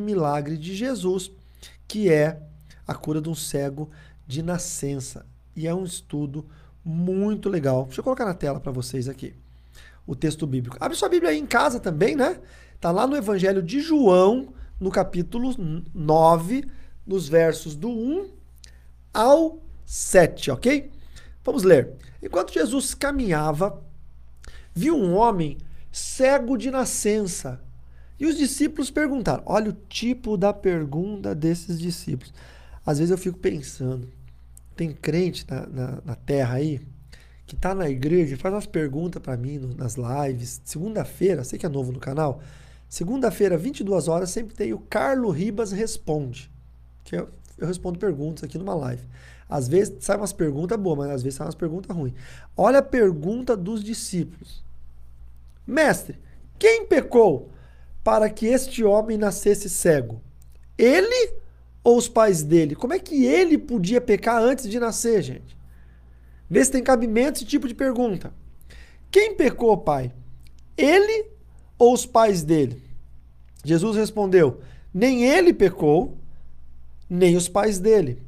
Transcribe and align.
milagre 0.00 0.56
de 0.56 0.74
Jesus, 0.74 1.30
que 1.86 2.10
é 2.10 2.40
a 2.86 2.94
cura 2.94 3.20
de 3.20 3.28
um 3.28 3.34
cego 3.34 3.90
de 4.26 4.42
nascença. 4.42 5.26
E 5.56 5.66
é 5.66 5.74
um 5.74 5.84
estudo 5.84 6.46
muito 6.84 7.48
legal. 7.48 7.84
Deixa 7.84 8.00
eu 8.00 8.04
colocar 8.04 8.24
na 8.24 8.34
tela 8.34 8.60
para 8.60 8.72
vocês 8.72 9.08
aqui 9.08 9.34
o 10.06 10.14
texto 10.14 10.46
bíblico. 10.46 10.76
Abre 10.80 10.96
sua 10.96 11.08
Bíblia 11.08 11.30
aí 11.30 11.38
em 11.38 11.46
casa 11.46 11.80
também, 11.80 12.14
né? 12.14 12.38
Tá 12.80 12.90
lá 12.90 13.06
no 13.06 13.16
Evangelho 13.16 13.62
de 13.62 13.80
João, 13.80 14.52
no 14.78 14.90
capítulo 14.90 15.54
9, 15.94 16.66
nos 17.06 17.28
versos 17.28 17.74
do 17.74 17.88
1 17.88 18.28
ao 19.12 19.62
7, 19.86 20.50
ok? 20.50 20.90
Vamos 21.42 21.62
ler. 21.62 21.92
Enquanto 22.22 22.52
Jesus 22.52 22.94
caminhava, 22.94 23.82
viu 24.74 24.96
um 24.96 25.14
homem 25.14 25.58
cego 25.90 26.56
de 26.56 26.70
nascença. 26.70 27.63
E 28.24 28.26
os 28.26 28.38
discípulos 28.38 28.90
perguntaram: 28.90 29.42
olha 29.44 29.68
o 29.68 29.76
tipo 29.86 30.38
da 30.38 30.50
pergunta 30.50 31.34
desses 31.34 31.78
discípulos. 31.78 32.32
Às 32.86 32.96
vezes 32.96 33.10
eu 33.10 33.18
fico 33.18 33.38
pensando, 33.38 34.08
tem 34.74 34.94
crente 34.94 35.44
na, 35.46 35.66
na, 35.66 35.98
na 36.02 36.14
terra 36.14 36.54
aí 36.54 36.80
que 37.46 37.54
tá 37.54 37.74
na 37.74 37.86
igreja 37.86 38.38
faz 38.38 38.54
umas 38.54 38.64
perguntas 38.64 39.20
para 39.20 39.36
mim 39.36 39.58
no, 39.58 39.74
nas 39.74 39.96
lives. 39.96 40.62
Segunda-feira, 40.64 41.44
sei 41.44 41.58
que 41.58 41.66
é 41.66 41.68
novo 41.68 41.92
no 41.92 42.00
canal. 42.00 42.40
Segunda-feira, 42.88 43.58
22 43.58 44.08
horas, 44.08 44.30
sempre 44.30 44.54
tem 44.54 44.72
o 44.72 44.78
Carlo 44.78 45.28
Ribas 45.28 45.70
Responde. 45.70 46.50
Que 47.04 47.16
eu, 47.16 47.28
eu 47.58 47.66
respondo 47.66 47.98
perguntas 47.98 48.42
aqui 48.42 48.56
numa 48.56 48.74
live. 48.74 49.06
Às 49.46 49.68
vezes 49.68 49.96
sai 50.00 50.16
umas 50.16 50.32
perguntas 50.32 50.78
boas, 50.78 50.96
mas 50.96 51.10
às 51.10 51.22
vezes 51.22 51.36
sai 51.36 51.46
umas 51.46 51.54
perguntas 51.54 51.94
ruins. 51.94 52.14
Olha 52.56 52.78
a 52.78 52.82
pergunta 52.82 53.54
dos 53.54 53.84
discípulos. 53.84 54.64
Mestre, 55.66 56.18
quem 56.58 56.86
pecou 56.86 57.50
para 58.04 58.28
que 58.28 58.46
este 58.46 58.84
homem 58.84 59.16
nascesse 59.16 59.68
cego? 59.70 60.20
Ele 60.76 61.32
ou 61.82 61.96
os 61.96 62.06
pais 62.06 62.42
dele? 62.42 62.76
Como 62.76 62.92
é 62.92 62.98
que 62.98 63.24
ele 63.24 63.56
podia 63.56 64.00
pecar 64.00 64.40
antes 64.40 64.68
de 64.68 64.78
nascer, 64.78 65.22
gente? 65.22 65.56
Vê 66.48 66.62
se 66.62 66.70
tem 66.70 66.82
cabimento 66.82 67.38
esse 67.38 67.46
tipo 67.46 67.66
de 67.66 67.74
pergunta. 67.74 68.32
Quem 69.10 69.34
pecou, 69.34 69.76
pai? 69.78 70.12
Ele 70.76 71.26
ou 71.78 71.94
os 71.94 72.04
pais 72.04 72.42
dele? 72.42 72.82
Jesus 73.64 73.96
respondeu: 73.96 74.60
Nem 74.92 75.24
ele 75.24 75.54
pecou, 75.54 76.18
nem 77.08 77.36
os 77.36 77.48
pais 77.48 77.78
dele. 77.78 78.22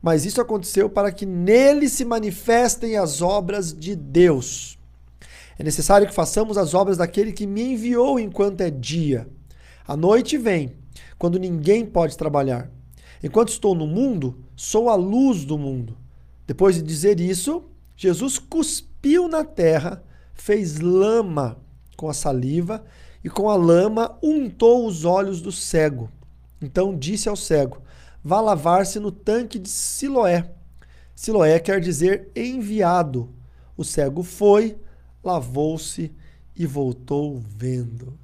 Mas 0.00 0.24
isso 0.24 0.40
aconteceu 0.40 0.88
para 0.88 1.10
que 1.10 1.26
nele 1.26 1.88
se 1.88 2.04
manifestem 2.04 2.96
as 2.96 3.20
obras 3.20 3.72
de 3.72 3.96
Deus. 3.96 4.75
É 5.58 5.64
necessário 5.64 6.06
que 6.06 6.14
façamos 6.14 6.58
as 6.58 6.74
obras 6.74 6.98
daquele 6.98 7.32
que 7.32 7.46
me 7.46 7.72
enviou 7.72 8.18
enquanto 8.20 8.60
é 8.60 8.70
dia. 8.70 9.28
A 9.86 9.96
noite 9.96 10.36
vem, 10.36 10.74
quando 11.18 11.38
ninguém 11.38 11.86
pode 11.86 12.16
trabalhar. 12.16 12.70
Enquanto 13.22 13.48
estou 13.48 13.74
no 13.74 13.86
mundo, 13.86 14.44
sou 14.54 14.90
a 14.90 14.94
luz 14.94 15.44
do 15.44 15.56
mundo. 15.56 15.96
Depois 16.46 16.76
de 16.76 16.82
dizer 16.82 17.18
isso, 17.20 17.64
Jesus 17.96 18.38
cuspiu 18.38 19.28
na 19.28 19.44
terra, 19.44 20.04
fez 20.34 20.78
lama 20.78 21.58
com 21.96 22.08
a 22.08 22.14
saliva 22.14 22.84
e 23.24 23.30
com 23.30 23.48
a 23.48 23.56
lama 23.56 24.18
untou 24.22 24.86
os 24.86 25.04
olhos 25.04 25.40
do 25.40 25.50
cego. 25.50 26.10
Então 26.60 26.96
disse 26.96 27.28
ao 27.28 27.36
cego: 27.36 27.82
Vá 28.22 28.40
lavar-se 28.40 29.00
no 29.00 29.10
tanque 29.10 29.58
de 29.58 29.68
Siloé. 29.68 30.50
Siloé 31.14 31.58
quer 31.58 31.80
dizer 31.80 32.30
enviado. 32.36 33.30
O 33.76 33.84
cego 33.84 34.22
foi, 34.22 34.76
lavou-se 35.26 36.12
e 36.54 36.66
voltou 36.66 37.38
vendo. 37.38 38.16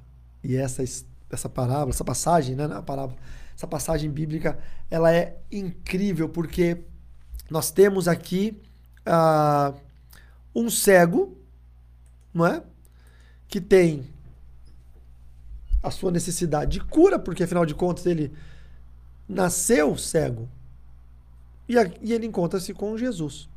E 0.43 0.55
essa 0.55 0.81
essa 1.29 1.49
parábola, 1.49 1.89
essa 1.89 2.03
passagem, 2.03 2.55
né, 2.55 2.65
a 2.65 2.81
parábola, 2.81 3.17
essa 3.55 3.67
passagem 3.67 4.09
bíblica, 4.09 4.57
ela 4.89 5.11
é 5.11 5.37
incrível 5.51 6.29
porque 6.29 6.77
nós 7.49 7.71
temos 7.71 8.07
aqui 8.07 8.61
uh, 9.07 9.75
um 10.55 10.69
cego, 10.69 11.35
não 12.33 12.45
é? 12.45 12.63
Que 13.47 13.59
tem 13.59 14.07
a 15.81 15.91
sua 15.91 16.11
necessidade 16.11 16.71
de 16.71 16.79
cura, 16.79 17.19
porque 17.19 17.43
afinal 17.43 17.65
de 17.65 17.75
contas 17.75 18.05
ele 18.05 18.31
nasceu 19.27 19.97
cego. 19.97 20.47
E, 21.67 21.75
e 22.01 22.13
ele 22.13 22.25
encontra-se 22.25 22.73
com 22.73 22.97
Jesus. 22.97 23.49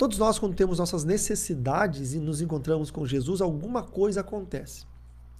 Todos 0.00 0.16
nós, 0.16 0.38
quando 0.38 0.54
temos 0.54 0.78
nossas 0.78 1.04
necessidades 1.04 2.14
e 2.14 2.18
nos 2.18 2.40
encontramos 2.40 2.90
com 2.90 3.04
Jesus, 3.04 3.42
alguma 3.42 3.82
coisa 3.82 4.22
acontece. 4.22 4.86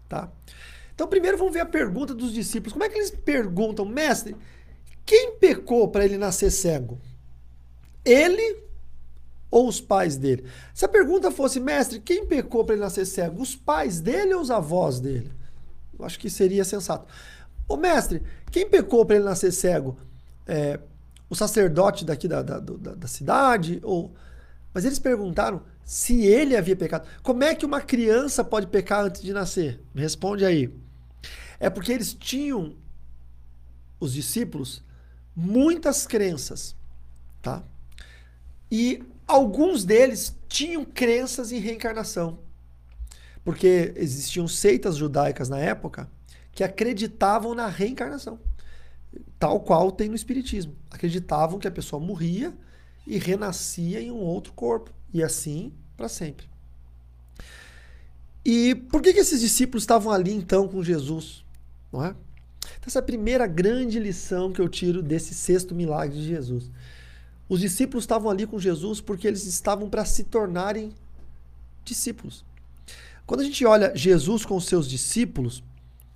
Tá? 0.06 0.30
Então, 0.94 1.08
primeiro 1.08 1.38
vamos 1.38 1.54
ver 1.54 1.60
a 1.60 1.66
pergunta 1.66 2.12
dos 2.12 2.30
discípulos. 2.30 2.74
Como 2.74 2.84
é 2.84 2.90
que 2.90 2.98
eles 2.98 3.10
perguntam, 3.10 3.86
mestre, 3.86 4.36
quem 5.06 5.38
pecou 5.38 5.88
para 5.88 6.04
ele 6.04 6.18
nascer 6.18 6.50
cego? 6.50 7.00
Ele 8.04 8.62
ou 9.50 9.66
os 9.66 9.80
pais 9.80 10.18
dele? 10.18 10.44
Se 10.74 10.84
a 10.84 10.88
pergunta 10.88 11.30
fosse, 11.30 11.58
mestre, 11.58 11.98
quem 11.98 12.26
pecou 12.26 12.62
para 12.62 12.74
ele 12.74 12.84
nascer 12.84 13.06
cego? 13.06 13.40
Os 13.40 13.56
pais 13.56 13.98
dele 13.98 14.34
ou 14.34 14.42
os 14.42 14.50
avós 14.50 15.00
dele? 15.00 15.32
Eu 15.98 16.04
acho 16.04 16.18
que 16.18 16.28
seria 16.28 16.64
sensato. 16.66 17.06
Ô 17.66 17.78
mestre, 17.78 18.22
quem 18.50 18.68
pecou 18.68 19.06
para 19.06 19.16
ele 19.16 19.24
nascer 19.24 19.52
cego? 19.52 19.96
É, 20.46 20.78
o 21.30 21.34
sacerdote 21.34 22.04
daqui 22.04 22.28
da, 22.28 22.42
da, 22.42 22.60
da, 22.60 22.94
da 22.94 23.08
cidade? 23.08 23.80
Ou... 23.82 24.12
Mas 24.72 24.84
eles 24.84 24.98
perguntaram 24.98 25.62
se 25.84 26.24
ele 26.24 26.56
havia 26.56 26.76
pecado. 26.76 27.08
Como 27.22 27.42
é 27.42 27.54
que 27.54 27.66
uma 27.66 27.80
criança 27.80 28.44
pode 28.44 28.68
pecar 28.68 29.04
antes 29.04 29.22
de 29.22 29.32
nascer? 29.32 29.82
Me 29.92 30.00
responde 30.00 30.44
aí. 30.44 30.72
É 31.58 31.68
porque 31.68 31.92
eles 31.92 32.14
tinham, 32.14 32.76
os 33.98 34.12
discípulos, 34.12 34.82
muitas 35.34 36.06
crenças, 36.06 36.76
tá? 37.42 37.62
E 38.70 39.02
alguns 39.26 39.84
deles 39.84 40.36
tinham 40.48 40.84
crenças 40.84 41.50
em 41.50 41.58
reencarnação. 41.58 42.38
Porque 43.44 43.92
existiam 43.96 44.46
seitas 44.46 44.96
judaicas 44.96 45.48
na 45.48 45.58
época 45.58 46.10
que 46.52 46.62
acreditavam 46.62 47.54
na 47.54 47.66
reencarnação, 47.66 48.38
tal 49.38 49.60
qual 49.60 49.90
tem 49.90 50.08
no 50.08 50.14
Espiritismo. 50.14 50.76
Acreditavam 50.90 51.58
que 51.58 51.66
a 51.66 51.70
pessoa 51.70 52.00
morria 52.00 52.56
e 53.10 53.18
renascia 53.18 54.00
em 54.00 54.12
um 54.12 54.20
outro 54.20 54.52
corpo, 54.52 54.94
e 55.12 55.20
assim 55.20 55.72
para 55.96 56.08
sempre. 56.08 56.48
E 58.44 58.76
por 58.76 59.02
que, 59.02 59.12
que 59.12 59.18
esses 59.18 59.40
discípulos 59.40 59.82
estavam 59.82 60.12
ali 60.12 60.32
então 60.32 60.68
com 60.68 60.80
Jesus? 60.80 61.44
Não 61.92 62.04
é? 62.04 62.10
Então, 62.10 62.86
essa 62.86 63.00
é 63.00 63.00
a 63.00 63.04
primeira 63.04 63.48
grande 63.48 63.98
lição 63.98 64.52
que 64.52 64.60
eu 64.60 64.68
tiro 64.68 65.02
desse 65.02 65.34
sexto 65.34 65.74
milagre 65.74 66.16
de 66.16 66.24
Jesus. 66.24 66.70
Os 67.48 67.58
discípulos 67.58 68.04
estavam 68.04 68.30
ali 68.30 68.46
com 68.46 68.60
Jesus 68.60 69.00
porque 69.00 69.26
eles 69.26 69.44
estavam 69.44 69.90
para 69.90 70.04
se 70.04 70.22
tornarem 70.22 70.92
discípulos. 71.84 72.44
Quando 73.26 73.40
a 73.40 73.44
gente 73.44 73.66
olha 73.66 73.92
Jesus 73.94 74.46
com 74.46 74.56
os 74.56 74.66
seus 74.66 74.88
discípulos, 74.88 75.64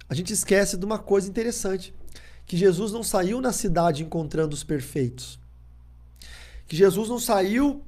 a 0.08 0.14
gente 0.14 0.32
esquece 0.32 0.76
de 0.76 0.84
uma 0.84 0.98
coisa 0.98 1.28
interessante: 1.28 1.92
que 2.46 2.56
Jesus 2.56 2.92
não 2.92 3.02
saiu 3.02 3.40
na 3.40 3.52
cidade 3.52 4.04
encontrando 4.04 4.54
os 4.54 4.62
perfeitos. 4.62 5.42
Que 6.66 6.76
Jesus 6.76 7.08
não 7.08 7.18
saiu 7.18 7.84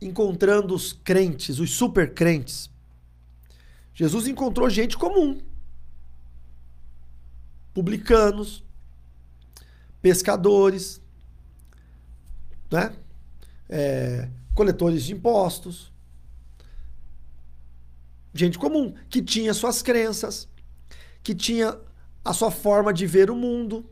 encontrando 0.00 0.74
os 0.74 0.92
crentes, 0.92 1.58
os 1.58 1.70
super 1.70 2.14
crentes. 2.14 2.70
Jesus 3.94 4.26
encontrou 4.26 4.70
gente 4.70 4.96
comum. 4.96 5.40
Publicanos, 7.74 8.64
pescadores, 10.00 11.00
né? 12.70 12.92
É, 13.68 14.28
coletores 14.54 15.04
de 15.04 15.12
impostos, 15.12 15.92
gente 18.34 18.58
comum, 18.58 18.94
que 19.08 19.22
tinha 19.22 19.54
suas 19.54 19.82
crenças, 19.82 20.48
que 21.22 21.34
tinha 21.34 21.78
a 22.24 22.32
sua 22.32 22.50
forma 22.50 22.92
de 22.92 23.06
ver 23.06 23.30
o 23.30 23.36
mundo, 23.36 23.88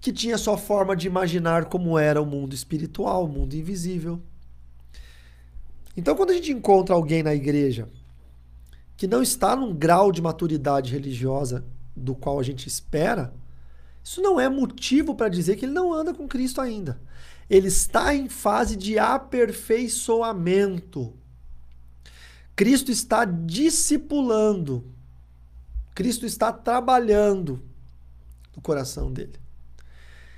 que 0.00 0.12
tinha 0.12 0.38
sua 0.38 0.56
forma 0.56 0.96
de 0.96 1.06
imaginar 1.06 1.66
como 1.66 1.98
era 1.98 2.20
o 2.20 2.26
mundo 2.26 2.54
espiritual, 2.54 3.24
o 3.24 3.28
mundo 3.28 3.54
invisível. 3.54 4.20
Então, 5.96 6.14
quando 6.14 6.30
a 6.30 6.34
gente 6.34 6.52
encontra 6.52 6.94
alguém 6.94 7.22
na 7.22 7.34
igreja 7.34 7.88
que 8.96 9.06
não 9.06 9.22
está 9.22 9.56
num 9.56 9.74
grau 9.74 10.12
de 10.12 10.22
maturidade 10.22 10.92
religiosa 10.92 11.64
do 11.94 12.14
qual 12.14 12.38
a 12.38 12.42
gente 12.42 12.66
espera, 12.66 13.34
isso 14.02 14.22
não 14.22 14.40
é 14.40 14.48
motivo 14.48 15.14
para 15.14 15.28
dizer 15.28 15.56
que 15.56 15.64
ele 15.64 15.72
não 15.72 15.92
anda 15.92 16.14
com 16.14 16.26
Cristo 16.26 16.60
ainda 16.60 16.98
ele 17.50 17.66
está 17.66 18.14
em 18.14 18.28
fase 18.28 18.76
de 18.76 18.96
aperfeiçoamento. 18.96 21.12
Cristo 22.54 22.92
está 22.92 23.24
discipulando. 23.24 24.84
Cristo 25.92 26.24
está 26.24 26.52
trabalhando 26.52 27.60
no 28.54 28.62
coração 28.62 29.12
dele. 29.12 29.40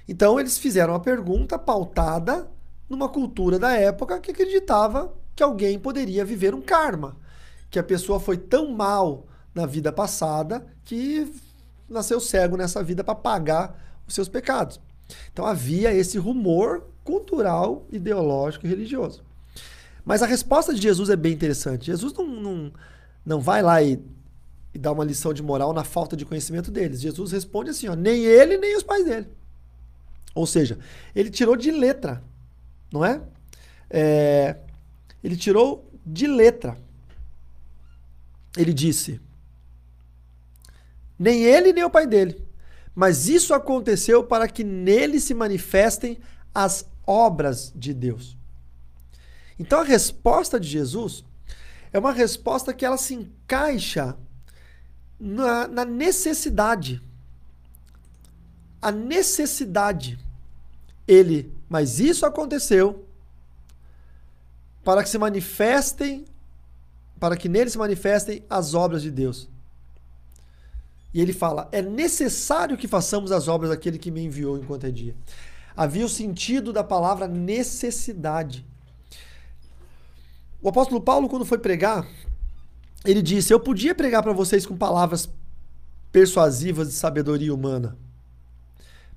Então 0.09 0.39
eles 0.39 0.59
fizeram 0.59 0.95
a 0.95 1.01
pergunta 1.01 1.59
pautada 1.59 2.51
numa 2.89 3.09
cultura 3.09 3.59
da 3.59 3.73
época 3.73 4.21
que 4.21 4.31
acreditava 4.31 5.15
que 5.35 5.43
alguém 5.43 5.79
poderia 5.79 6.25
viver 6.25 6.55
um 6.55 6.61
karma, 6.61 7.17
que 7.71 7.79
a 7.79 7.83
pessoa 7.83 8.21
foi 8.21 8.37
tão 8.37 8.71
mal 8.71 9.27
na 9.55 9.67
vida 9.67 9.93
passada 9.93 10.67
que 10.85 11.33
nasceu 11.89 12.21
cego 12.21 12.57
nessa 12.57 12.83
vida 12.83 13.03
para 13.03 13.15
pagar 13.15 14.03
os 14.07 14.15
seus 14.15 14.29
pecados. 14.29 14.81
Então 15.33 15.47
havia 15.47 15.93
esse 15.93 16.19
rumor 16.19 16.85
cultural, 17.05 17.87
ideológico 17.91 18.67
e 18.67 18.69
religioso. 18.69 19.23
Mas 20.05 20.23
a 20.23 20.27
resposta 20.27 20.75
de 20.75 20.83
Jesus 20.83 21.11
é 21.11 21.17
bem 21.17 21.33
interessante. 21.33 21.87
Jesus 21.87 22.13
não, 22.13 22.27
não, 22.27 22.73
não 23.25 23.41
vai 23.41 23.63
lá 23.63 23.83
e, 23.83 24.03
e 24.75 24.79
dá 24.79 24.91
uma 24.91 25.05
lição 25.05 25.33
de 25.33 25.43
moral 25.43 25.73
na 25.73 25.85
falta 25.85 26.17
de 26.17 26.25
conhecimento 26.25 26.71
deles. 26.71 27.01
Jesus 27.01 27.33
responde 27.33 27.71
assim: 27.71 27.89
ó, 27.89 27.95
nem 27.95 28.25
ele, 28.25 28.59
nem 28.59 28.77
os 28.77 28.83
pais 28.83 29.05
dele. 29.05 29.29
Ou 30.35 30.47
seja, 30.47 30.79
ele 31.15 31.31
tirou 31.31 31.57
de 31.57 31.71
letra, 31.71 32.23
não 32.93 33.05
é? 33.05 33.21
é 33.91 34.57
ele 35.23 35.37
tirou 35.37 35.91
de 36.05 36.27
letra. 36.27 36.77
Ele 38.57 38.73
disse: 38.73 39.21
nem 41.19 41.45
ele, 41.45 41.73
nem 41.73 41.85
o 41.85 41.91
pai 41.91 42.07
dele. 42.07 42.43
Mas 42.95 43.29
isso 43.29 43.55
aconteceu 43.55 44.25
para 44.25 44.49
que 44.49 44.65
nele 44.65 45.21
se 45.21 45.33
manifestem 45.33 46.19
as 46.55 46.85
obras 47.07 47.73
de 47.75 47.95
Deus. 47.95 48.37
Então 49.59 49.81
a 49.81 49.85
resposta 49.85 50.59
de 50.59 50.69
Jesus 50.69 51.25
é 51.93 51.99
uma 51.99 52.13
resposta 52.13 52.75
que 52.75 52.85
ela 52.85 52.97
se 52.97 53.15
encaixa 53.15 54.17
na, 55.19 55.69
na 55.69 55.85
necessidade. 55.85 57.01
A 58.83 58.91
necessidade. 58.91 60.19
Ele, 61.07 61.53
mas 61.69 62.01
isso 62.01 62.27
aconteceu 62.27 63.07
para 64.85 65.03
que 65.03 65.09
se 65.09 65.19
manifestem, 65.19 66.25
para 67.19 67.37
que 67.37 67.49
nele 67.49 67.71
se 67.71 67.79
manifestem 67.79 68.45
as 68.51 68.75
obras 68.75 69.03
de 69.03 69.11
Deus. 69.11 69.49
E 71.15 71.21
ele 71.21 71.33
fala: 71.33 71.69
é 71.71 71.83
necessário 71.83 72.77
que 72.77 72.89
façamos 72.89 73.31
as 73.31 73.49
obras 73.49 73.71
daquele 73.71 73.99
que 73.99 74.11
me 74.11 74.25
enviou 74.25 74.59
enquanto 74.59 74.85
é 74.85 74.91
dia. 74.91 75.15
Havia 75.77 76.05
o 76.05 76.09
sentido 76.09 76.73
da 76.73 76.85
palavra 76.85 77.27
necessidade. 77.27 78.67
O 80.61 80.69
apóstolo 80.69 81.01
Paulo, 81.01 81.29
quando 81.29 81.45
foi 81.45 81.59
pregar, 81.59 82.07
ele 83.05 83.23
disse: 83.23 83.53
Eu 83.53 83.61
podia 83.61 83.95
pregar 83.95 84.23
para 84.23 84.33
vocês 84.33 84.65
com 84.65 84.77
palavras 84.77 85.29
persuasivas 86.11 86.89
de 86.89 86.95
sabedoria 86.95 87.55
humana, 87.55 87.97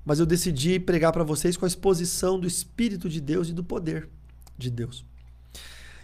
mas 0.06 0.20
eu 0.20 0.24
decidi 0.24 0.78
pregar 0.78 1.12
para 1.12 1.24
vocês 1.24 1.56
com 1.56 1.64
a 1.64 1.68
exposição 1.68 2.38
do 2.38 2.46
Espírito 2.46 3.08
de 3.08 3.20
Deus 3.20 3.48
e 3.48 3.52
do 3.52 3.64
poder 3.64 4.08
de 4.56 4.70
Deus. 4.70 5.04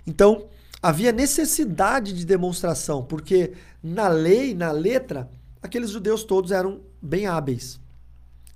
Então, 0.04 0.48
havia 0.82 1.12
necessidade 1.12 2.12
de 2.12 2.26
demonstração, 2.26 3.04
porque 3.04 3.52
na 3.80 4.08
lei, 4.08 4.54
na 4.54 4.72
letra, 4.72 5.30
aqueles 5.62 5.90
judeus 5.90 6.24
todos 6.24 6.50
eram 6.50 6.80
bem 7.00 7.26
hábeis, 7.26 7.80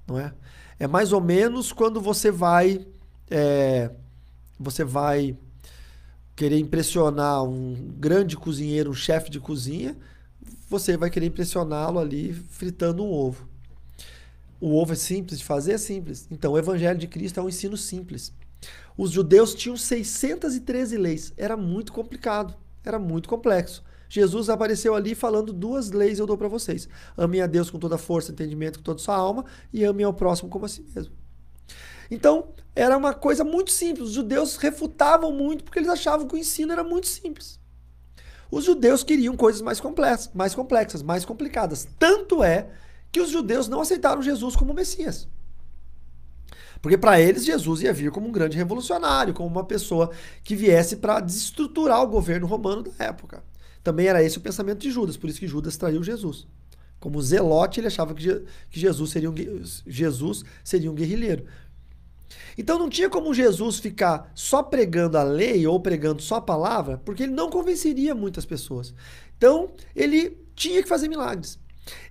não 0.04 0.18
é? 0.18 0.34
É 0.80 0.88
mais 0.88 1.12
ou 1.12 1.20
menos 1.20 1.72
quando 1.72 2.00
você 2.00 2.30
vai 2.30 2.84
é, 3.30 3.90
você 4.58 4.82
vai 4.82 5.36
querer 6.34 6.58
impressionar 6.58 7.44
um 7.44 7.74
grande 7.96 8.36
cozinheiro, 8.36 8.90
um 8.90 8.94
chefe 8.94 9.30
de 9.30 9.38
cozinha, 9.38 9.96
você 10.68 10.96
vai 10.96 11.08
querer 11.08 11.26
impressioná-lo 11.26 12.00
ali 12.00 12.34
fritando 12.34 13.04
um 13.04 13.10
ovo. 13.10 13.48
O 14.60 14.74
ovo 14.76 14.92
é 14.92 14.96
simples 14.96 15.38
de 15.38 15.44
fazer? 15.44 15.72
É 15.72 15.78
simples. 15.78 16.26
Então, 16.30 16.52
o 16.52 16.58
Evangelho 16.58 16.98
de 16.98 17.06
Cristo 17.06 17.40
é 17.40 17.42
um 17.42 17.48
ensino 17.48 17.76
simples. 17.76 18.32
Os 18.96 19.10
judeus 19.10 19.54
tinham 19.54 19.76
613 19.76 20.96
leis. 20.96 21.32
Era 21.36 21.56
muito 21.56 21.92
complicado. 21.92 22.54
Era 22.84 22.98
muito 22.98 23.28
complexo. 23.28 23.82
Jesus 24.08 24.48
apareceu 24.48 24.94
ali 24.94 25.14
falando 25.14 25.52
duas 25.52 25.90
leis 25.90 26.18
eu 26.18 26.26
dou 26.26 26.38
para 26.38 26.48
vocês. 26.48 26.88
Ame 27.16 27.40
a 27.40 27.46
Deus 27.46 27.70
com 27.70 27.78
toda 27.78 27.96
a 27.96 27.98
força, 27.98 28.32
entendimento, 28.32 28.78
com 28.78 28.84
toda 28.84 29.00
a 29.00 29.04
sua 29.04 29.16
alma 29.16 29.44
e 29.72 29.84
ame 29.84 30.04
ao 30.04 30.14
próximo 30.14 30.48
como 30.48 30.64
a 30.64 30.68
si 30.68 30.86
mesmo. 30.94 31.12
Então, 32.10 32.48
era 32.74 32.96
uma 32.96 33.12
coisa 33.12 33.42
muito 33.42 33.72
simples. 33.72 34.08
Os 34.08 34.14
judeus 34.14 34.56
refutavam 34.56 35.32
muito 35.32 35.64
porque 35.64 35.78
eles 35.78 35.90
achavam 35.90 36.26
que 36.26 36.34
o 36.34 36.38
ensino 36.38 36.72
era 36.72 36.84
muito 36.84 37.08
simples. 37.08 37.58
Os 38.50 38.64
judeus 38.64 39.02
queriam 39.02 39.36
coisas 39.36 39.60
mais 39.60 39.80
complexas, 39.80 40.30
mais 40.32 40.54
complexas, 40.54 41.02
mais 41.02 41.24
complicadas. 41.24 41.88
Tanto 41.98 42.44
é 42.44 42.68
que 43.16 43.20
os 43.22 43.30
judeus 43.30 43.66
não 43.66 43.80
aceitaram 43.80 44.20
Jesus 44.20 44.54
como 44.54 44.74
Messias. 44.74 45.26
Porque 46.82 46.98
para 46.98 47.18
eles 47.18 47.46
Jesus 47.46 47.80
ia 47.80 47.90
vir 47.90 48.10
como 48.10 48.28
um 48.28 48.30
grande 48.30 48.58
revolucionário, 48.58 49.32
como 49.32 49.48
uma 49.48 49.64
pessoa 49.64 50.10
que 50.44 50.54
viesse 50.54 50.96
para 50.96 51.20
desestruturar 51.20 52.02
o 52.02 52.06
governo 52.06 52.46
romano 52.46 52.82
da 52.82 52.92
época. 53.02 53.42
Também 53.82 54.06
era 54.06 54.22
esse 54.22 54.36
o 54.36 54.42
pensamento 54.42 54.80
de 54.80 54.90
Judas, 54.90 55.16
por 55.16 55.30
isso 55.30 55.40
que 55.40 55.46
Judas 55.46 55.78
traiu 55.78 56.02
Jesus. 56.02 56.46
Como 57.00 57.22
zelote, 57.22 57.80
ele 57.80 57.86
achava 57.86 58.12
que, 58.12 58.44
Jesus, 58.68 59.10
seria 59.10 59.30
um, 59.30 59.34
Jesus 59.86 60.44
seria 60.62 60.90
um 60.90 60.94
guerrilheiro. 60.94 61.46
Então 62.58 62.78
não 62.78 62.90
tinha 62.90 63.08
como 63.08 63.32
Jesus 63.32 63.78
ficar 63.78 64.30
só 64.34 64.62
pregando 64.62 65.16
a 65.16 65.22
lei 65.22 65.66
ou 65.66 65.80
pregando 65.80 66.20
só 66.20 66.34
a 66.34 66.42
palavra, 66.42 67.00
porque 67.02 67.22
ele 67.22 67.32
não 67.32 67.48
convenceria 67.48 68.14
muitas 68.14 68.44
pessoas. 68.44 68.92
Então 69.38 69.70
ele 69.94 70.36
tinha 70.54 70.82
que 70.82 70.88
fazer 70.88 71.08
milagres. 71.08 71.58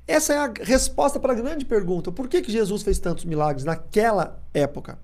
Essa 0.07 0.34
é 0.34 0.38
a 0.38 0.54
resposta 0.62 1.19
para 1.19 1.34
a 1.34 1.36
grande 1.36 1.66
pergunta: 1.66 2.12
por 2.12 2.28
que, 2.28 2.42
que 2.42 2.52
Jesus 2.52 2.84
fez 2.84 3.00
tantos 3.00 3.25
milagres 3.25 3.63
naquela 3.63 4.42
época? 4.54 5.00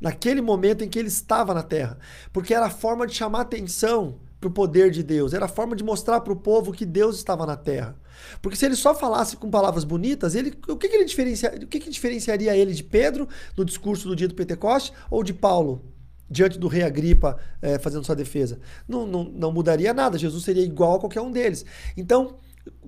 Naquele 0.00 0.40
momento 0.40 0.82
em 0.82 0.88
que 0.88 0.98
ele 0.98 1.08
estava 1.08 1.52
na 1.52 1.62
terra? 1.62 1.98
Porque 2.32 2.54
era 2.54 2.66
a 2.66 2.70
forma 2.70 3.06
de 3.06 3.14
chamar 3.14 3.42
atenção 3.42 4.18
para 4.40 4.48
o 4.48 4.52
poder 4.52 4.90
de 4.90 5.02
Deus, 5.02 5.34
era 5.34 5.44
a 5.44 5.48
forma 5.48 5.76
de 5.76 5.84
mostrar 5.84 6.22
para 6.22 6.32
o 6.32 6.36
povo 6.36 6.72
que 6.72 6.86
Deus 6.86 7.16
estava 7.16 7.44
na 7.44 7.56
terra. 7.56 7.94
Porque 8.40 8.56
se 8.56 8.64
ele 8.64 8.74
só 8.74 8.94
falasse 8.94 9.36
com 9.36 9.50
palavras 9.50 9.84
bonitas, 9.84 10.34
ele, 10.34 10.54
o, 10.66 10.76
que, 10.76 10.88
que 10.88 10.96
ele 10.96 11.04
diferencia, 11.04 11.52
o 11.62 11.66
que, 11.66 11.78
que 11.78 11.90
diferenciaria 11.90 12.56
ele 12.56 12.72
de 12.72 12.82
Pedro 12.82 13.28
no 13.54 13.64
discurso 13.64 14.08
do 14.08 14.16
dia 14.16 14.26
do 14.26 14.34
Pentecoste 14.34 14.92
ou 15.10 15.22
de 15.22 15.34
Paulo 15.34 15.84
diante 16.30 16.58
do 16.58 16.68
rei 16.68 16.82
Agripa 16.82 17.36
é, 17.60 17.78
fazendo 17.78 18.04
sua 18.04 18.16
defesa? 18.16 18.58
Não, 18.88 19.06
não, 19.06 19.24
não 19.24 19.52
mudaria 19.52 19.92
nada, 19.92 20.16
Jesus 20.16 20.42
seria 20.42 20.64
igual 20.64 20.96
a 20.96 21.00
qualquer 21.00 21.20
um 21.20 21.30
deles. 21.30 21.66
Então, 21.94 22.38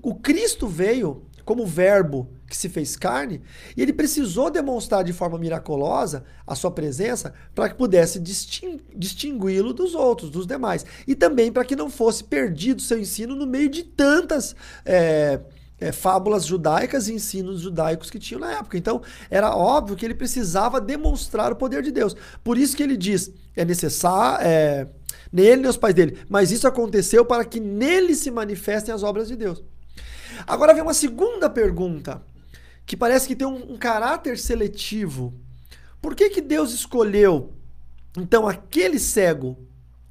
o 0.02 0.14
Cristo 0.14 0.66
veio 0.66 1.26
como 1.44 1.66
verbo 1.66 2.28
que 2.46 2.56
se 2.56 2.68
fez 2.68 2.96
carne, 2.96 3.40
e 3.76 3.80
ele 3.80 3.92
precisou 3.92 4.50
demonstrar 4.50 5.02
de 5.02 5.12
forma 5.12 5.38
miraculosa 5.38 6.24
a 6.46 6.54
sua 6.54 6.70
presença 6.70 7.32
para 7.54 7.68
que 7.68 7.74
pudesse 7.74 8.20
distingui-lo 8.20 9.72
dos 9.72 9.94
outros, 9.94 10.30
dos 10.30 10.46
demais. 10.46 10.84
E 11.06 11.14
também 11.14 11.50
para 11.50 11.64
que 11.64 11.74
não 11.74 11.88
fosse 11.88 12.22
perdido 12.22 12.82
seu 12.82 12.98
ensino 12.98 13.34
no 13.34 13.46
meio 13.46 13.70
de 13.70 13.82
tantas 13.82 14.54
é, 14.84 15.40
é, 15.80 15.92
fábulas 15.92 16.44
judaicas 16.44 17.08
e 17.08 17.14
ensinos 17.14 17.60
judaicos 17.60 18.10
que 18.10 18.18
tinham 18.18 18.40
na 18.40 18.52
época. 18.52 18.76
Então, 18.76 19.00
era 19.30 19.56
óbvio 19.56 19.96
que 19.96 20.04
ele 20.04 20.14
precisava 20.14 20.80
demonstrar 20.80 21.52
o 21.52 21.56
poder 21.56 21.82
de 21.82 21.90
Deus. 21.90 22.14
Por 22.44 22.58
isso 22.58 22.76
que 22.76 22.82
ele 22.82 22.96
diz: 22.96 23.32
é 23.56 23.64
necessário. 23.64 24.46
É, 24.46 24.86
nele 25.32 25.64
e 25.64 25.68
os 25.68 25.78
pais 25.78 25.94
dele. 25.94 26.18
Mas 26.28 26.50
isso 26.50 26.68
aconteceu 26.68 27.24
para 27.24 27.44
que 27.44 27.58
nele 27.58 28.14
se 28.14 28.30
manifestem 28.30 28.94
as 28.94 29.02
obras 29.02 29.26
de 29.26 29.36
Deus. 29.36 29.62
Agora 30.46 30.74
vem 30.74 30.82
uma 30.82 30.94
segunda 30.94 31.48
pergunta, 31.48 32.22
que 32.84 32.96
parece 32.96 33.26
que 33.26 33.36
tem 33.36 33.46
um, 33.46 33.72
um 33.72 33.76
caráter 33.76 34.38
seletivo. 34.38 35.34
Por 36.00 36.14
que, 36.14 36.30
que 36.30 36.40
Deus 36.40 36.72
escolheu, 36.72 37.52
então, 38.16 38.46
aquele 38.46 38.98
cego 38.98 39.56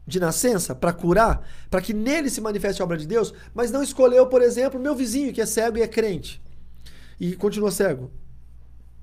de 0.07 0.19
nascença 0.19 0.73
para 0.73 0.91
curar, 0.91 1.47
para 1.69 1.81
que 1.81 1.93
nele 1.93 2.29
se 2.29 2.41
manifeste 2.41 2.81
a 2.81 2.85
obra 2.85 2.97
de 2.97 3.05
Deus, 3.05 3.33
mas 3.53 3.71
não 3.71 3.83
escolheu, 3.83 4.27
por 4.27 4.41
exemplo, 4.41 4.79
meu 4.79 4.95
vizinho 4.95 5.31
que 5.33 5.41
é 5.41 5.45
cego 5.45 5.77
e 5.77 5.81
é 5.81 5.87
crente 5.87 6.41
e 7.19 7.35
continua 7.35 7.69
cego 7.69 8.11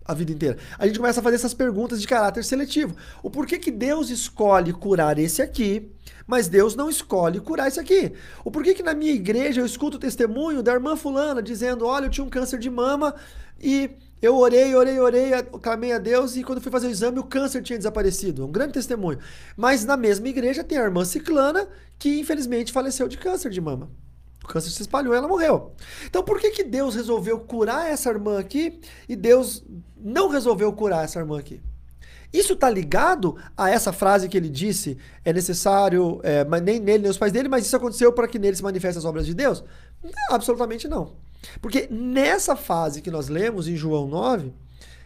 a 0.08 0.14
vida 0.14 0.32
inteira. 0.32 0.56
A 0.78 0.86
gente 0.86 0.98
começa 0.98 1.20
a 1.20 1.22
fazer 1.22 1.36
essas 1.36 1.52
perguntas 1.52 2.00
de 2.00 2.08
caráter 2.08 2.42
seletivo. 2.42 2.96
O 3.22 3.30
porquê 3.30 3.58
que 3.58 3.70
Deus 3.70 4.08
escolhe 4.08 4.72
curar 4.72 5.18
esse 5.18 5.42
aqui 5.42 5.92
mas 6.26 6.46
Deus 6.46 6.76
não 6.76 6.90
escolhe 6.90 7.40
curar 7.40 7.68
isso 7.68 7.80
aqui. 7.80 8.12
O 8.44 8.50
porquê 8.50 8.74
que 8.74 8.82
na 8.82 8.92
minha 8.92 9.12
igreja 9.12 9.62
eu 9.62 9.66
escuto 9.66 9.96
o 9.96 10.00
testemunho 10.00 10.62
da 10.62 10.74
irmã 10.74 10.94
fulana 10.94 11.42
dizendo, 11.42 11.86
olha, 11.86 12.04
eu 12.04 12.10
tinha 12.10 12.22
um 12.24 12.28
câncer 12.28 12.58
de 12.58 12.68
mama 12.68 13.14
e 13.58 13.90
eu 14.20 14.36
orei, 14.36 14.74
orei, 14.74 15.00
orei, 15.00 15.30
clamei 15.62 15.92
a 15.92 15.98
Deus 15.98 16.36
e 16.36 16.44
quando 16.44 16.60
fui 16.60 16.70
fazer 16.70 16.88
o 16.88 16.90
exame 16.90 17.18
o 17.18 17.24
câncer 17.24 17.62
tinha 17.62 17.78
desaparecido. 17.78 18.44
Um 18.44 18.52
grande 18.52 18.74
testemunho. 18.74 19.18
Mas 19.56 19.86
na 19.86 19.96
mesma 19.96 20.28
igreja 20.28 20.62
tem 20.62 20.76
a 20.76 20.82
irmã 20.82 21.02
Ciclana 21.02 21.66
que 21.98 22.20
infelizmente 22.20 22.72
faleceu 22.72 23.08
de 23.08 23.16
câncer 23.16 23.50
de 23.50 23.60
mama. 23.60 23.90
Câncer 24.48 24.70
se 24.70 24.82
espalhou 24.82 25.14
e 25.14 25.16
ela 25.16 25.28
morreu. 25.28 25.72
Então 26.06 26.22
por 26.22 26.40
que, 26.40 26.50
que 26.50 26.64
Deus 26.64 26.94
resolveu 26.94 27.38
curar 27.40 27.88
essa 27.88 28.10
irmã 28.10 28.38
aqui 28.38 28.80
e 29.08 29.14
Deus 29.14 29.64
não 29.96 30.28
resolveu 30.28 30.72
curar 30.72 31.04
essa 31.04 31.18
irmã 31.18 31.38
aqui? 31.38 31.60
Isso 32.32 32.52
está 32.52 32.68
ligado 32.68 33.36
a 33.56 33.70
essa 33.70 33.92
frase 33.92 34.28
que 34.28 34.36
ele 34.36 34.50
disse: 34.50 34.98
é 35.24 35.32
necessário, 35.32 36.20
é, 36.22 36.44
mas 36.44 36.60
nem 36.62 36.78
nele, 36.78 37.04
nem 37.04 37.10
os 37.10 37.16
pais 37.16 37.32
dele, 37.32 37.48
mas 37.48 37.64
isso 37.64 37.76
aconteceu 37.76 38.12
para 38.12 38.28
que 38.28 38.38
nele 38.38 38.56
se 38.56 38.62
manifestem 38.62 38.98
as 38.98 39.04
obras 39.04 39.24
de 39.24 39.34
Deus? 39.34 39.64
Não, 40.02 40.34
absolutamente 40.34 40.86
não. 40.86 41.16
Porque 41.62 41.88
nessa 41.90 42.54
fase 42.54 43.00
que 43.00 43.10
nós 43.10 43.28
lemos 43.28 43.66
em 43.66 43.76
João 43.76 44.06
9, 44.06 44.52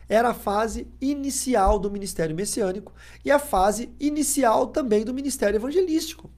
era 0.09 0.31
a 0.31 0.35
fase 0.35 0.89
inicial 1.01 1.79
do 1.79 1.91
ministério 1.91 2.35
messiânico 2.35 2.93
e 3.25 3.31
a 3.31 3.39
fase 3.39 3.91
inicial 4.01 4.67
também 4.67 5.05
do 5.05 5.15
ministério 5.15 5.57
evangelístico. 5.57 6.31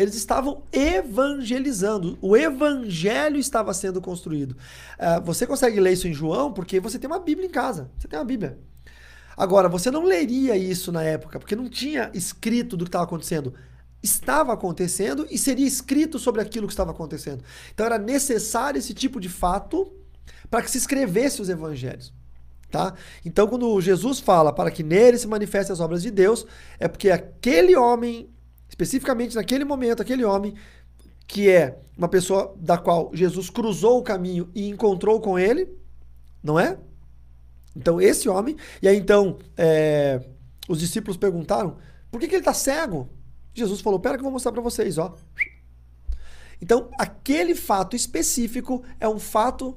Eles 0.00 0.14
estavam 0.14 0.62
evangelizando. 0.72 2.16
O 2.22 2.36
evangelho 2.36 3.38
estava 3.38 3.74
sendo 3.74 4.00
construído. 4.00 4.52
Uh, 4.52 5.24
você 5.24 5.46
consegue 5.46 5.78
ler 5.78 5.92
isso 5.92 6.08
em 6.08 6.12
João 6.12 6.52
porque 6.52 6.80
você 6.80 6.98
tem 6.98 7.08
uma 7.08 7.18
Bíblia 7.18 7.46
em 7.46 7.50
casa. 7.50 7.90
Você 7.98 8.08
tem 8.08 8.18
uma 8.18 8.24
Bíblia. 8.24 8.58
Agora, 9.36 9.68
você 9.68 9.90
não 9.90 10.04
leria 10.04 10.56
isso 10.56 10.90
na 10.90 11.02
época, 11.02 11.38
porque 11.38 11.56
não 11.56 11.68
tinha 11.68 12.10
escrito 12.14 12.76
do 12.76 12.84
que 12.84 12.88
estava 12.88 13.04
acontecendo. 13.04 13.54
Estava 14.02 14.52
acontecendo 14.54 15.26
e 15.30 15.36
seria 15.36 15.66
escrito 15.66 16.18
sobre 16.18 16.40
aquilo 16.40 16.66
que 16.66 16.72
estava 16.72 16.90
acontecendo. 16.90 17.44
Então 17.72 17.84
era 17.84 17.98
necessário 17.98 18.78
esse 18.78 18.94
tipo 18.94 19.20
de 19.20 19.28
fato 19.28 19.92
para 20.50 20.62
que 20.62 20.70
se 20.70 20.78
escrevesse 20.78 21.42
os 21.42 21.48
evangelhos. 21.48 22.12
Tá? 22.70 22.94
Então, 23.24 23.48
quando 23.48 23.80
Jesus 23.80 24.20
fala 24.20 24.52
para 24.52 24.70
que 24.70 24.82
nele 24.82 25.18
se 25.18 25.26
manifestem 25.26 25.72
as 25.72 25.80
obras 25.80 26.02
de 26.02 26.10
Deus, 26.10 26.46
é 26.78 26.86
porque 26.86 27.10
aquele 27.10 27.74
homem, 27.74 28.30
especificamente 28.70 29.34
naquele 29.34 29.64
momento, 29.64 30.00
aquele 30.00 30.24
homem, 30.24 30.54
que 31.26 31.50
é 31.50 31.78
uma 31.98 32.08
pessoa 32.08 32.54
da 32.56 32.78
qual 32.78 33.10
Jesus 33.12 33.50
cruzou 33.50 33.98
o 33.98 34.02
caminho 34.02 34.48
e 34.54 34.68
encontrou 34.68 35.20
com 35.20 35.38
ele, 35.38 35.68
não 36.42 36.58
é? 36.58 36.78
Então, 37.76 38.00
esse 38.00 38.28
homem, 38.28 38.56
e 38.80 38.88
aí 38.88 38.96
então 38.96 39.38
é, 39.56 40.24
os 40.68 40.78
discípulos 40.78 41.16
perguntaram: 41.16 41.76
por 42.10 42.20
que, 42.20 42.28
que 42.28 42.34
ele 42.34 42.40
está 42.40 42.54
cego? 42.54 43.08
Jesus 43.52 43.80
falou: 43.80 44.00
pera 44.00 44.14
que 44.14 44.20
eu 44.20 44.24
vou 44.24 44.32
mostrar 44.32 44.52
para 44.52 44.62
vocês, 44.62 44.98
ó. 44.98 45.14
Então, 46.62 46.90
aquele 46.98 47.54
fato 47.54 47.96
específico 47.96 48.82
é 48.98 49.08
um 49.08 49.18
fato 49.18 49.76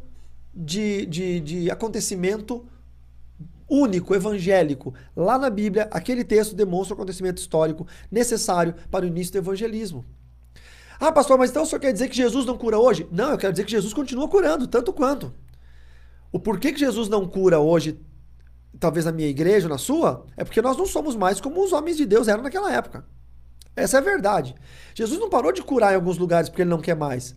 de, 0.53 1.05
de, 1.05 1.39
de 1.39 1.71
acontecimento 1.71 2.65
único, 3.73 4.13
evangélico. 4.13 4.93
Lá 5.15 5.37
na 5.37 5.49
Bíblia, 5.49 5.87
aquele 5.91 6.23
texto 6.23 6.55
demonstra 6.55 6.93
o 6.93 6.97
acontecimento 6.97 7.39
histórico 7.39 7.87
necessário 8.11 8.75
para 8.91 9.03
o 9.03 9.07
início 9.07 9.33
do 9.33 9.39
evangelismo. 9.39 10.05
Ah, 10.99 11.11
pastor, 11.11 11.37
mas 11.39 11.49
então 11.49 11.63
o 11.63 11.65
senhor 11.65 11.79
quer 11.79 11.91
dizer 11.91 12.07
que 12.07 12.15
Jesus 12.15 12.45
não 12.45 12.55
cura 12.55 12.77
hoje? 12.77 13.07
Não, 13.11 13.31
eu 13.31 13.37
quero 13.37 13.51
dizer 13.51 13.65
que 13.65 13.71
Jesus 13.71 13.93
continua 13.93 14.27
curando, 14.27 14.67
tanto 14.67 14.93
quanto. 14.93 15.33
O 16.31 16.39
porquê 16.39 16.71
que 16.71 16.79
Jesus 16.79 17.09
não 17.09 17.27
cura 17.27 17.59
hoje, 17.59 17.99
talvez 18.79 19.05
na 19.05 19.11
minha 19.11 19.27
igreja, 19.27 19.67
na 19.67 19.79
sua, 19.79 20.25
é 20.37 20.43
porque 20.43 20.61
nós 20.61 20.77
não 20.77 20.85
somos 20.85 21.15
mais 21.15 21.41
como 21.41 21.63
os 21.63 21.73
homens 21.73 21.97
de 21.97 22.05
Deus 22.05 22.27
eram 22.27 22.43
naquela 22.43 22.71
época. 22.71 23.05
Essa 23.75 23.97
é 23.97 23.99
a 23.99 24.03
verdade. 24.03 24.53
Jesus 24.93 25.19
não 25.19 25.29
parou 25.29 25.51
de 25.51 25.63
curar 25.63 25.93
em 25.93 25.95
alguns 25.95 26.17
lugares 26.17 26.47
porque 26.47 26.61
ele 26.61 26.69
não 26.69 26.79
quer 26.79 26.95
mais. 26.95 27.35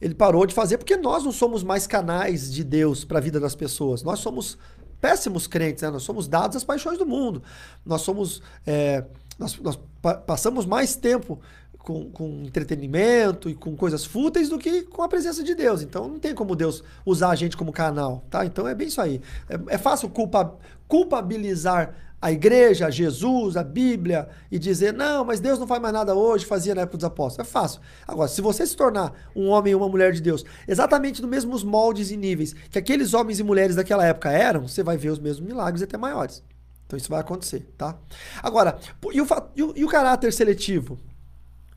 Ele 0.00 0.14
parou 0.14 0.46
de 0.46 0.54
fazer 0.54 0.78
porque 0.78 0.96
nós 0.96 1.24
não 1.24 1.32
somos 1.32 1.64
mais 1.64 1.86
canais 1.86 2.52
de 2.52 2.62
Deus 2.62 3.04
para 3.04 3.18
a 3.18 3.22
vida 3.22 3.40
das 3.40 3.56
pessoas. 3.56 4.02
Nós 4.02 4.20
somos 4.20 4.56
péssimos 5.00 5.46
crentes, 5.46 5.82
né? 5.82 5.90
nós 5.90 6.02
somos 6.02 6.28
dados 6.28 6.56
às 6.56 6.64
paixões 6.64 6.98
do 6.98 7.06
mundo. 7.06 7.42
Nós 7.84 8.02
somos. 8.02 8.42
É, 8.66 9.04
nós, 9.38 9.58
nós 9.60 9.78
pa 10.02 10.14
passamos 10.14 10.66
mais 10.66 10.96
tempo 10.96 11.40
com, 11.78 12.10
com, 12.10 12.42
entretenimento 12.44 13.48
e 13.48 13.54
com 13.54 13.74
coisas 13.76 14.04
fúteis 14.04 14.48
do 14.48 14.58
que 14.58 14.82
com 14.82 15.02
a 15.02 15.08
presença 15.08 15.42
de 15.42 15.54
Deus. 15.54 15.80
Então 15.80 16.06
não 16.08 16.18
tem 16.18 16.34
como 16.34 16.54
Deus 16.54 16.84
usar 17.06 17.30
a 17.30 17.34
gente 17.34 17.56
como 17.56 17.72
canal, 17.72 18.24
tá? 18.28 18.44
Então 18.44 18.66
é 18.68 18.74
bem 18.74 18.88
isso 18.88 19.00
aí. 19.00 19.20
É, 19.48 19.74
é 19.74 19.78
fácil 19.78 20.08
culpa, 20.10 20.54
culpabilizar 20.86 21.94
a 22.20 22.32
igreja, 22.32 22.90
Jesus, 22.90 23.56
a 23.56 23.62
Bíblia 23.62 24.28
e 24.50 24.58
dizer, 24.58 24.92
não, 24.92 25.24
mas 25.24 25.38
Deus 25.38 25.58
não 25.58 25.66
faz 25.66 25.80
mais 25.80 25.94
nada 25.94 26.14
hoje, 26.14 26.44
fazia 26.44 26.74
na 26.74 26.82
época 26.82 26.98
dos 26.98 27.04
apóstolos. 27.04 27.48
É 27.48 27.50
fácil. 27.50 27.80
Agora, 28.06 28.28
se 28.28 28.40
você 28.40 28.66
se 28.66 28.76
tornar 28.76 29.12
um 29.34 29.48
homem 29.48 29.72
e 29.72 29.74
uma 29.74 29.88
mulher 29.88 30.12
de 30.12 30.20
Deus, 30.20 30.44
exatamente 30.66 31.22
nos 31.22 31.30
mesmos 31.30 31.62
moldes 31.62 32.10
e 32.10 32.16
níveis 32.16 32.52
que 32.52 32.78
aqueles 32.78 33.14
homens 33.14 33.38
e 33.38 33.44
mulheres 33.44 33.76
daquela 33.76 34.04
época 34.04 34.30
eram, 34.30 34.66
você 34.66 34.82
vai 34.82 34.96
ver 34.96 35.10
os 35.10 35.18
mesmos 35.18 35.46
milagres 35.46 35.82
até 35.82 35.96
maiores. 35.96 36.42
Então 36.86 36.96
isso 36.96 37.08
vai 37.08 37.20
acontecer, 37.20 37.68
tá? 37.76 37.96
Agora, 38.42 38.78
e 39.12 39.20
o, 39.20 39.26
e 39.54 39.62
o, 39.62 39.72
e 39.76 39.84
o 39.84 39.88
caráter 39.88 40.32
seletivo? 40.32 40.98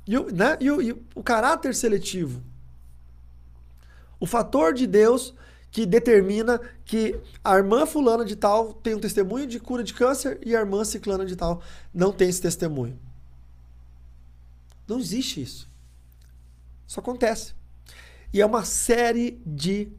E 0.07 0.17
o, 0.17 0.31
né? 0.31 0.57
e, 0.59 0.71
o, 0.71 0.81
e 0.81 0.91
o 1.13 1.21
caráter 1.21 1.75
seletivo? 1.75 2.41
O 4.19 4.25
fator 4.25 4.73
de 4.73 4.87
Deus 4.87 5.35
que 5.71 5.85
determina 5.85 6.59
que 6.83 7.17
a 7.43 7.55
irmã 7.55 7.85
fulana 7.85 8.25
de 8.25 8.35
tal 8.35 8.73
tem 8.73 8.93
um 8.93 8.99
testemunho 8.99 9.47
de 9.47 9.59
cura 9.59 9.83
de 9.83 9.93
câncer 9.93 10.37
e 10.45 10.55
a 10.55 10.59
irmã 10.59 10.83
ciclana 10.83 11.25
de 11.25 11.35
tal 11.35 11.61
não 11.93 12.11
tem 12.11 12.27
esse 12.27 12.41
testemunho. 12.41 12.99
Não 14.87 14.99
existe 14.99 15.41
isso. 15.41 15.71
Isso 16.85 16.99
acontece. 16.99 17.53
E 18.33 18.41
é 18.41 18.45
uma 18.45 18.65
série 18.65 19.41
de, 19.45 19.89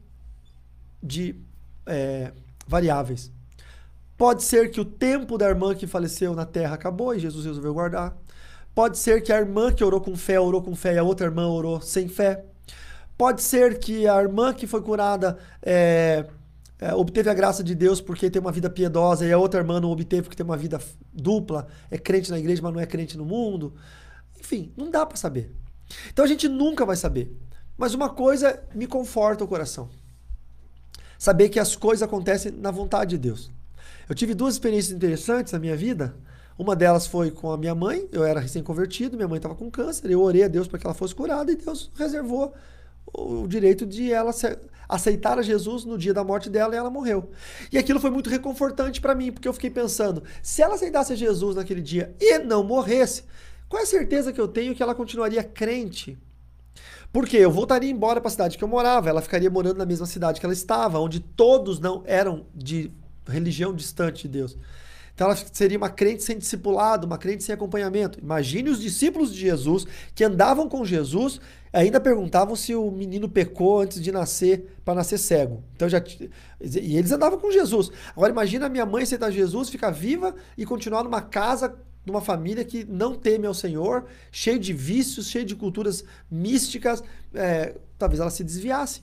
de 1.01 1.35
é, 1.87 2.31
variáveis. 2.67 3.31
Pode 4.15 4.43
ser 4.43 4.69
que 4.69 4.79
o 4.79 4.85
tempo 4.85 5.37
da 5.39 5.49
irmã 5.49 5.73
que 5.73 5.87
faleceu 5.87 6.35
na 6.35 6.45
terra 6.45 6.75
acabou 6.75 7.15
e 7.15 7.19
Jesus 7.19 7.45
resolveu 7.45 7.73
guardar. 7.73 8.15
Pode 8.75 8.99
ser 8.99 9.21
que 9.21 9.33
a 9.33 9.39
irmã 9.39 9.71
que 9.71 9.83
orou 9.83 9.99
com 9.99 10.15
fé, 10.15 10.39
orou 10.39 10.61
com 10.61 10.75
fé 10.75 10.93
e 10.93 10.97
a 10.99 11.03
outra 11.03 11.25
irmã 11.25 11.47
orou 11.47 11.81
sem 11.81 12.07
fé. 12.07 12.45
Pode 13.23 13.41
ser 13.41 13.79
que 13.79 14.05
a 14.05 14.21
irmã 14.21 14.53
que 14.53 14.67
foi 14.67 14.81
curada 14.81 15.37
é, 15.61 16.25
é, 16.77 16.93
obteve 16.93 17.29
a 17.29 17.33
graça 17.33 17.63
de 17.63 17.73
Deus 17.73 18.01
porque 18.01 18.29
tem 18.29 18.41
uma 18.41 18.51
vida 18.51 18.69
piedosa 18.69 19.25
e 19.25 19.31
a 19.31 19.37
outra 19.37 19.61
irmã 19.61 19.79
não 19.79 19.89
obteve 19.91 20.23
porque 20.23 20.35
tem 20.35 20.45
uma 20.45 20.57
vida 20.57 20.77
dupla, 21.13 21.65
é 21.89 21.97
crente 21.97 22.29
na 22.29 22.37
igreja, 22.37 22.61
mas 22.61 22.73
não 22.73 22.81
é 22.81 22.85
crente 22.85 23.17
no 23.17 23.23
mundo. 23.23 23.75
Enfim, 24.37 24.73
não 24.75 24.91
dá 24.91 25.05
para 25.05 25.15
saber. 25.15 25.55
Então 26.09 26.25
a 26.25 26.27
gente 26.27 26.49
nunca 26.49 26.85
vai 26.85 26.97
saber. 26.97 27.33
Mas 27.77 27.93
uma 27.93 28.09
coisa 28.09 28.61
me 28.75 28.87
conforta 28.87 29.45
o 29.45 29.47
coração: 29.47 29.89
saber 31.17 31.47
que 31.47 31.61
as 31.61 31.77
coisas 31.77 32.03
acontecem 32.03 32.51
na 32.51 32.71
vontade 32.71 33.11
de 33.11 33.19
Deus. 33.19 33.49
Eu 34.09 34.15
tive 34.15 34.33
duas 34.33 34.55
experiências 34.55 34.93
interessantes 34.93 35.53
na 35.53 35.59
minha 35.59 35.77
vida. 35.77 36.13
Uma 36.57 36.75
delas 36.75 37.07
foi 37.07 37.31
com 37.31 37.53
a 37.53 37.57
minha 37.57 37.73
mãe, 37.73 38.05
eu 38.11 38.25
era 38.25 38.41
recém-convertido, 38.41 39.15
minha 39.15 39.29
mãe 39.29 39.37
estava 39.37 39.55
com 39.55 39.71
câncer, 39.71 40.11
eu 40.11 40.21
orei 40.21 40.43
a 40.43 40.49
Deus 40.49 40.67
para 40.67 40.77
que 40.77 40.85
ela 40.85 40.93
fosse 40.93 41.15
curada 41.15 41.53
e 41.53 41.55
Deus 41.55 41.89
reservou 41.95 42.53
o 43.11 43.47
direito 43.47 43.85
de 43.85 44.11
ela 44.11 44.31
aceitar 44.87 45.39
a 45.39 45.41
Jesus 45.41 45.85
no 45.85 45.97
dia 45.97 46.13
da 46.13 46.23
morte 46.23 46.49
dela 46.49 46.73
e 46.73 46.77
ela 46.77 46.89
morreu. 46.89 47.31
E 47.71 47.77
aquilo 47.77 47.99
foi 47.99 48.11
muito 48.11 48.29
reconfortante 48.29 49.01
para 49.01 49.15
mim, 49.15 49.31
porque 49.31 49.47
eu 49.47 49.53
fiquei 49.53 49.69
pensando, 49.69 50.23
se 50.41 50.61
ela 50.61 50.75
aceitasse 50.75 51.15
Jesus 51.15 51.55
naquele 51.55 51.81
dia 51.81 52.15
e 52.19 52.39
não 52.39 52.63
morresse, 52.63 53.23
qual 53.67 53.79
é 53.79 53.83
a 53.83 53.87
certeza 53.87 54.31
que 54.31 54.39
eu 54.39 54.47
tenho 54.47 54.75
que 54.75 54.83
ela 54.83 54.93
continuaria 54.93 55.43
crente? 55.43 56.17
Porque 57.11 57.37
eu 57.37 57.51
voltaria 57.51 57.91
embora 57.91 58.19
para 58.19 58.27
a 58.27 58.31
cidade 58.31 58.57
que 58.57 58.63
eu 58.63 58.67
morava, 58.67 59.09
ela 59.09 59.21
ficaria 59.21 59.49
morando 59.49 59.77
na 59.77 59.85
mesma 59.85 60.05
cidade 60.05 60.39
que 60.39 60.45
ela 60.45 60.53
estava, 60.53 60.99
onde 60.99 61.19
todos 61.19 61.79
não 61.79 62.03
eram 62.05 62.47
de 62.53 62.91
religião 63.27 63.73
distante 63.73 64.23
de 64.23 64.29
Deus. 64.29 64.57
Então 65.13 65.27
ela 65.27 65.35
seria 65.35 65.77
uma 65.77 65.89
crente 65.89 66.23
sem 66.23 66.37
discipulado, 66.37 67.05
uma 67.05 67.17
crente 67.17 67.43
sem 67.43 67.53
acompanhamento. 67.53 68.19
Imagine 68.19 68.69
os 68.69 68.81
discípulos 68.81 69.33
de 69.33 69.39
Jesus 69.39 69.85
que 70.15 70.23
andavam 70.23 70.67
com 70.67 70.83
Jesus, 70.83 71.39
ainda 71.71 71.99
perguntavam 71.99 72.55
se 72.55 72.73
o 72.73 72.89
menino 72.89 73.29
pecou 73.29 73.81
antes 73.81 74.01
de 74.01 74.11
nascer, 74.11 74.75
para 74.83 74.95
nascer 74.95 75.19
cego. 75.19 75.63
Então 75.75 75.87
já 75.87 76.03
e 76.61 76.97
eles 76.97 77.11
andavam 77.11 77.39
com 77.39 77.51
Jesus. 77.51 77.91
Agora 78.15 78.31
imagina 78.31 78.65
a 78.65 78.69
minha 78.69 78.85
mãe 78.85 79.03
aceitar 79.03 79.31
Jesus, 79.31 79.69
ficar 79.69 79.91
viva 79.91 80.35
e 80.57 80.65
continuar 80.65 81.03
numa 81.03 81.21
casa 81.21 81.75
numa 82.05 82.21
família 82.21 82.65
que 82.65 82.83
não 82.83 83.15
teme 83.15 83.47
ao 83.47 83.53
Senhor, 83.53 84.05
cheio 84.31 84.59
de 84.59 84.73
vícios, 84.73 85.27
cheio 85.27 85.45
de 85.45 85.55
culturas 85.55 86.03
místicas, 86.29 87.01
é, 87.33 87.77
talvez 87.97 88.19
ela 88.19 88.29
se 88.29 88.43
desviasse. 88.43 89.01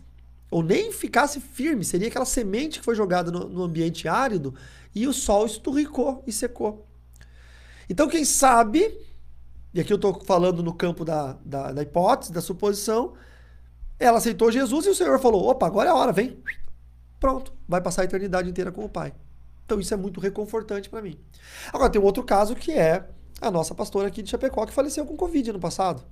Ou 0.50 0.62
nem 0.62 0.92
ficasse 0.92 1.40
firme, 1.40 1.84
seria 1.84 2.08
aquela 2.08 2.24
semente 2.24 2.80
que 2.80 2.84
foi 2.84 2.94
jogada 2.94 3.30
no, 3.30 3.48
no 3.48 3.62
ambiente 3.62 4.08
árido 4.08 4.54
e 4.94 5.06
o 5.06 5.12
sol 5.12 5.46
esturricou 5.46 6.22
e 6.26 6.32
secou. 6.32 6.86
Então, 7.88 8.08
quem 8.08 8.24
sabe, 8.24 8.96
e 9.74 9.80
aqui 9.80 9.92
eu 9.92 9.96
estou 9.96 10.20
falando 10.24 10.62
no 10.62 10.72
campo 10.72 11.04
da, 11.04 11.36
da, 11.44 11.72
da, 11.72 11.82
hipótese, 11.82 12.32
da 12.32 12.40
suposição, 12.40 13.14
ela 13.98 14.18
aceitou 14.18 14.50
Jesus 14.50 14.86
e 14.86 14.90
o 14.90 14.94
Senhor 14.94 15.18
falou: 15.18 15.48
opa, 15.48 15.66
agora 15.66 15.88
é 15.90 15.92
a 15.92 15.96
hora, 15.96 16.12
vem. 16.12 16.38
Pronto, 17.18 17.52
vai 17.68 17.80
passar 17.80 18.02
a 18.02 18.04
eternidade 18.04 18.48
inteira 18.48 18.72
com 18.72 18.84
o 18.84 18.88
Pai. 18.88 19.12
Então, 19.64 19.78
isso 19.78 19.92
é 19.92 19.96
muito 19.96 20.20
reconfortante 20.20 20.88
para 20.88 21.02
mim. 21.02 21.18
Agora, 21.72 21.90
tem 21.90 22.00
um 22.00 22.04
outro 22.04 22.24
caso 22.24 22.54
que 22.56 22.72
é 22.72 23.08
a 23.40 23.50
nossa 23.50 23.74
pastora 23.74 24.08
aqui 24.08 24.22
de 24.22 24.30
Chapecó, 24.30 24.66
que 24.66 24.72
faleceu 24.72 25.04
com 25.04 25.16
Covid 25.16 25.52
no 25.52 25.60
passado. 25.60 26.02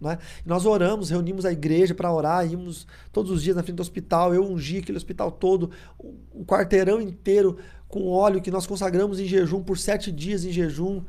Né? 0.00 0.18
Nós 0.46 0.64
oramos, 0.64 1.10
reunimos 1.10 1.44
a 1.44 1.52
igreja 1.52 1.94
para 1.94 2.12
orar, 2.12 2.50
íamos 2.50 2.86
todos 3.12 3.30
os 3.30 3.42
dias 3.42 3.54
na 3.54 3.62
frente 3.62 3.76
do 3.76 3.82
hospital, 3.82 4.34
eu 4.34 4.42
ungi 4.42 4.78
aquele 4.78 4.96
hospital 4.96 5.30
todo, 5.30 5.70
o 5.98 6.44
quarteirão 6.44 7.00
inteiro 7.00 7.58
com 7.90 8.08
óleo 8.08 8.40
que 8.40 8.50
nós 8.50 8.66
consagramos 8.66 9.18
em 9.18 9.26
jejum 9.26 9.62
por 9.62 9.76
sete 9.76 10.12
dias 10.12 10.44
em 10.44 10.52
jejum 10.52 11.02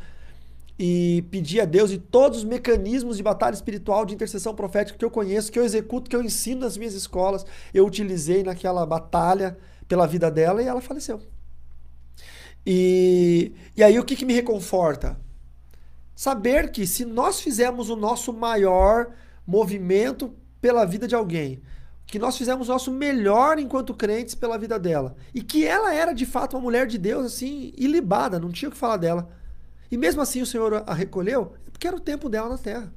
e 0.77 1.23
pedi 1.29 1.61
a 1.61 1.65
Deus 1.65 1.91
e 1.91 1.99
todos 1.99 2.39
os 2.39 2.43
mecanismos 2.43 3.17
de 3.17 3.23
batalha 3.23 3.53
espiritual, 3.53 4.03
de 4.03 4.15
intercessão 4.15 4.55
profética 4.55 4.97
que 4.97 5.05
eu 5.05 5.11
conheço, 5.11 5.51
que 5.51 5.59
eu 5.59 5.63
executo, 5.63 6.09
que 6.09 6.15
eu 6.15 6.23
ensino 6.23 6.61
nas 6.61 6.75
minhas 6.75 6.95
escolas, 6.95 7.45
eu 7.71 7.85
utilizei 7.85 8.41
naquela 8.41 8.83
batalha 8.83 9.57
pela 9.87 10.07
vida 10.07 10.31
dela 10.31 10.61
e 10.61 10.65
ela 10.65 10.81
faleceu. 10.81 11.21
E, 12.65 13.53
e 13.77 13.83
aí 13.83 13.99
o 13.99 14.03
que, 14.03 14.15
que 14.15 14.25
me 14.25 14.33
reconforta? 14.33 15.19
Saber 16.15 16.71
que 16.71 16.87
se 16.87 17.05
nós 17.05 17.39
fizermos 17.39 17.91
o 17.91 17.95
nosso 17.95 18.33
maior 18.33 19.11
movimento 19.45 20.33
pela 20.59 20.83
vida 20.85 21.07
de 21.07 21.13
alguém, 21.13 21.61
que 22.11 22.19
nós 22.19 22.37
fizemos 22.37 22.67
o 22.67 22.71
nosso 22.73 22.91
melhor 22.91 23.57
enquanto 23.57 23.93
crentes 23.93 24.35
pela 24.35 24.57
vida 24.57 24.77
dela, 24.77 25.15
e 25.33 25.41
que 25.41 25.65
ela 25.65 25.93
era 25.93 26.11
de 26.11 26.25
fato 26.25 26.57
uma 26.57 26.61
mulher 26.61 26.85
de 26.85 26.97
Deus 26.97 27.25
assim, 27.25 27.71
ilibada, 27.77 28.37
não 28.37 28.51
tinha 28.51 28.67
o 28.67 28.71
que 28.71 28.77
falar 28.77 28.97
dela. 28.97 29.29
E 29.89 29.95
mesmo 29.95 30.21
assim 30.21 30.41
o 30.41 30.45
Senhor 30.45 30.83
a 30.85 30.93
recolheu, 30.93 31.53
é 31.65 31.71
porque 31.71 31.87
era 31.87 31.95
o 31.95 32.01
tempo 32.01 32.27
dela 32.27 32.49
na 32.49 32.57
terra. 32.57 32.93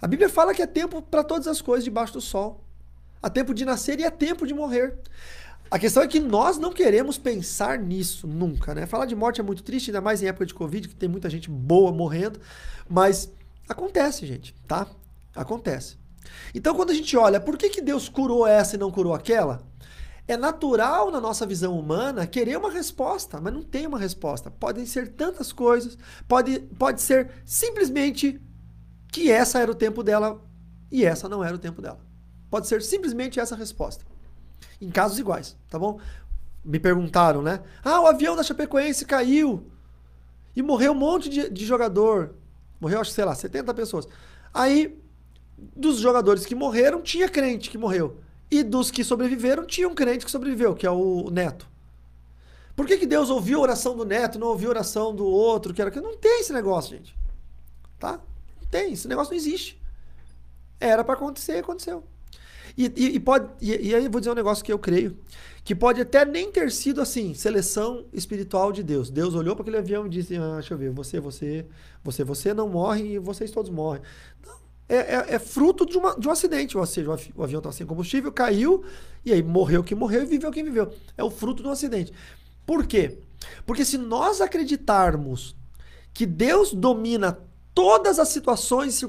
A 0.00 0.06
Bíblia 0.06 0.28
fala 0.28 0.52
que 0.52 0.60
é 0.60 0.66
tempo 0.66 1.00
para 1.00 1.24
todas 1.24 1.48
as 1.48 1.62
coisas 1.62 1.82
debaixo 1.82 2.12
do 2.12 2.20
sol. 2.20 2.62
Há 3.22 3.30
tempo 3.30 3.54
de 3.54 3.64
nascer 3.64 3.98
e 3.98 4.04
é 4.04 4.10
tempo 4.10 4.46
de 4.46 4.52
morrer. 4.52 4.98
A 5.70 5.78
questão 5.78 6.02
é 6.02 6.06
que 6.06 6.20
nós 6.20 6.58
não 6.58 6.74
queremos 6.74 7.16
pensar 7.16 7.78
nisso 7.78 8.26
nunca, 8.26 8.74
né? 8.74 8.84
Falar 8.84 9.06
de 9.06 9.16
morte 9.16 9.40
é 9.40 9.44
muito 9.44 9.62
triste, 9.62 9.88
ainda 9.88 10.02
mais 10.02 10.22
em 10.22 10.26
época 10.26 10.44
de 10.44 10.52
Covid, 10.52 10.86
que 10.86 10.94
tem 10.94 11.08
muita 11.08 11.30
gente 11.30 11.48
boa 11.48 11.90
morrendo, 11.92 12.40
mas 12.86 13.32
acontece, 13.66 14.26
gente, 14.26 14.54
tá? 14.68 14.86
Acontece. 15.34 15.99
Então, 16.54 16.74
quando 16.74 16.90
a 16.90 16.94
gente 16.94 17.16
olha, 17.16 17.40
por 17.40 17.56
que, 17.56 17.68
que 17.68 17.80
Deus 17.80 18.08
curou 18.08 18.46
essa 18.46 18.76
e 18.76 18.78
não 18.78 18.90
curou 18.90 19.14
aquela? 19.14 19.62
É 20.26 20.36
natural 20.36 21.10
na 21.10 21.20
nossa 21.20 21.44
visão 21.44 21.76
humana 21.78 22.26
querer 22.26 22.56
uma 22.56 22.70
resposta, 22.70 23.40
mas 23.40 23.52
não 23.52 23.62
tem 23.62 23.86
uma 23.86 23.98
resposta. 23.98 24.50
Podem 24.50 24.86
ser 24.86 25.08
tantas 25.08 25.52
coisas, 25.52 25.98
pode, 26.28 26.60
pode 26.78 27.02
ser 27.02 27.30
simplesmente 27.44 28.40
que 29.08 29.30
essa 29.30 29.58
era 29.58 29.70
o 29.70 29.74
tempo 29.74 30.02
dela 30.02 30.40
e 30.90 31.04
essa 31.04 31.28
não 31.28 31.42
era 31.42 31.54
o 31.54 31.58
tempo 31.58 31.82
dela. 31.82 31.98
Pode 32.48 32.68
ser 32.68 32.82
simplesmente 32.82 33.40
essa 33.40 33.56
resposta. 33.56 34.04
Em 34.80 34.90
casos 34.90 35.18
iguais, 35.18 35.56
tá 35.68 35.78
bom? 35.78 36.00
Me 36.64 36.78
perguntaram, 36.78 37.42
né? 37.42 37.62
Ah, 37.84 38.00
o 38.00 38.06
avião 38.06 38.36
da 38.36 38.42
Chapecoense 38.42 39.04
caiu 39.04 39.66
e 40.54 40.62
morreu 40.62 40.92
um 40.92 40.96
monte 40.96 41.28
de, 41.28 41.48
de 41.48 41.64
jogador. 41.64 42.34
Morreu, 42.80 43.00
acho 43.00 43.10
que, 43.10 43.16
sei 43.16 43.24
lá, 43.24 43.34
70 43.34 43.72
pessoas. 43.74 44.06
Aí, 44.52 44.99
dos 45.76 45.98
jogadores 45.98 46.46
que 46.46 46.54
morreram, 46.54 47.02
tinha 47.02 47.28
crente 47.28 47.70
que 47.70 47.78
morreu. 47.78 48.18
E 48.50 48.62
dos 48.62 48.90
que 48.90 49.04
sobreviveram, 49.04 49.64
tinha 49.64 49.88
um 49.88 49.94
crente 49.94 50.24
que 50.24 50.30
sobreviveu, 50.30 50.74
que 50.74 50.86
é 50.86 50.90
o 50.90 51.30
Neto. 51.30 51.68
Por 52.74 52.86
que, 52.86 52.96
que 52.96 53.06
Deus 53.06 53.30
ouviu 53.30 53.58
a 53.58 53.62
oração 53.62 53.96
do 53.96 54.04
Neto, 54.04 54.38
não 54.38 54.48
ouviu 54.48 54.70
a 54.70 54.72
oração 54.72 55.14
do 55.14 55.26
outro? 55.26 55.74
Que 55.74 55.82
era 55.82 55.90
que 55.90 56.00
Não 56.00 56.16
tem 56.16 56.40
esse 56.40 56.52
negócio, 56.52 56.96
gente. 56.96 57.14
Tá? 57.98 58.20
Não 58.60 58.68
tem, 58.70 58.92
esse 58.92 59.06
negócio 59.06 59.32
não 59.32 59.36
existe. 59.36 59.80
Era 60.80 61.04
para 61.04 61.14
acontecer 61.14 61.58
aconteceu. 61.58 62.02
E, 62.76 62.92
e, 62.96 63.16
e 63.16 63.20
pode, 63.20 63.48
e, 63.60 63.88
e, 63.88 63.94
aí 63.94 64.04
eu 64.04 64.10
vou 64.10 64.20
dizer 64.20 64.30
um 64.30 64.34
negócio 64.34 64.64
que 64.64 64.72
eu 64.72 64.78
creio, 64.78 65.18
que 65.64 65.74
pode 65.74 66.00
até 66.00 66.24
nem 66.24 66.50
ter 66.50 66.70
sido 66.70 67.00
assim, 67.00 67.34
seleção 67.34 68.06
espiritual 68.12 68.72
de 68.72 68.82
Deus. 68.82 69.10
Deus 69.10 69.34
olhou 69.34 69.54
para 69.54 69.62
aquele 69.62 69.78
avião 69.78 70.06
e 70.06 70.08
disse: 70.08 70.36
ah, 70.36 70.54
deixa 70.54 70.74
eu 70.74 70.78
ver, 70.78 70.90
você, 70.90 71.20
você, 71.20 71.66
você, 72.02 72.24
você 72.24 72.54
não 72.54 72.68
morre 72.68 73.14
e 73.14 73.18
vocês 73.18 73.50
todos 73.50 73.70
morrem. 73.70 74.02
Não, 74.46 74.54
é, 74.90 74.96
é, 74.96 75.34
é 75.34 75.38
fruto 75.38 75.86
de, 75.86 75.96
uma, 75.96 76.18
de 76.18 76.26
um 76.26 76.30
acidente. 76.30 76.76
Ou 76.76 76.84
seja, 76.84 77.08
o 77.36 77.42
avião 77.44 77.58
estava 77.58 77.72
sem 77.72 77.86
combustível, 77.86 78.32
caiu, 78.32 78.84
e 79.24 79.32
aí 79.32 79.42
morreu 79.42 79.84
quem 79.84 79.96
morreu 79.96 80.24
e 80.24 80.26
viveu 80.26 80.50
quem 80.50 80.64
viveu. 80.64 80.92
É 81.16 81.22
o 81.22 81.30
fruto 81.30 81.62
de 81.62 81.68
um 81.68 81.72
acidente. 81.72 82.12
Por 82.66 82.84
quê? 82.86 83.18
Porque 83.64 83.84
se 83.84 83.96
nós 83.96 84.40
acreditarmos 84.40 85.56
que 86.12 86.26
Deus 86.26 86.74
domina 86.74 87.38
todas 87.72 88.18
as 88.18 88.28
situações 88.28 89.00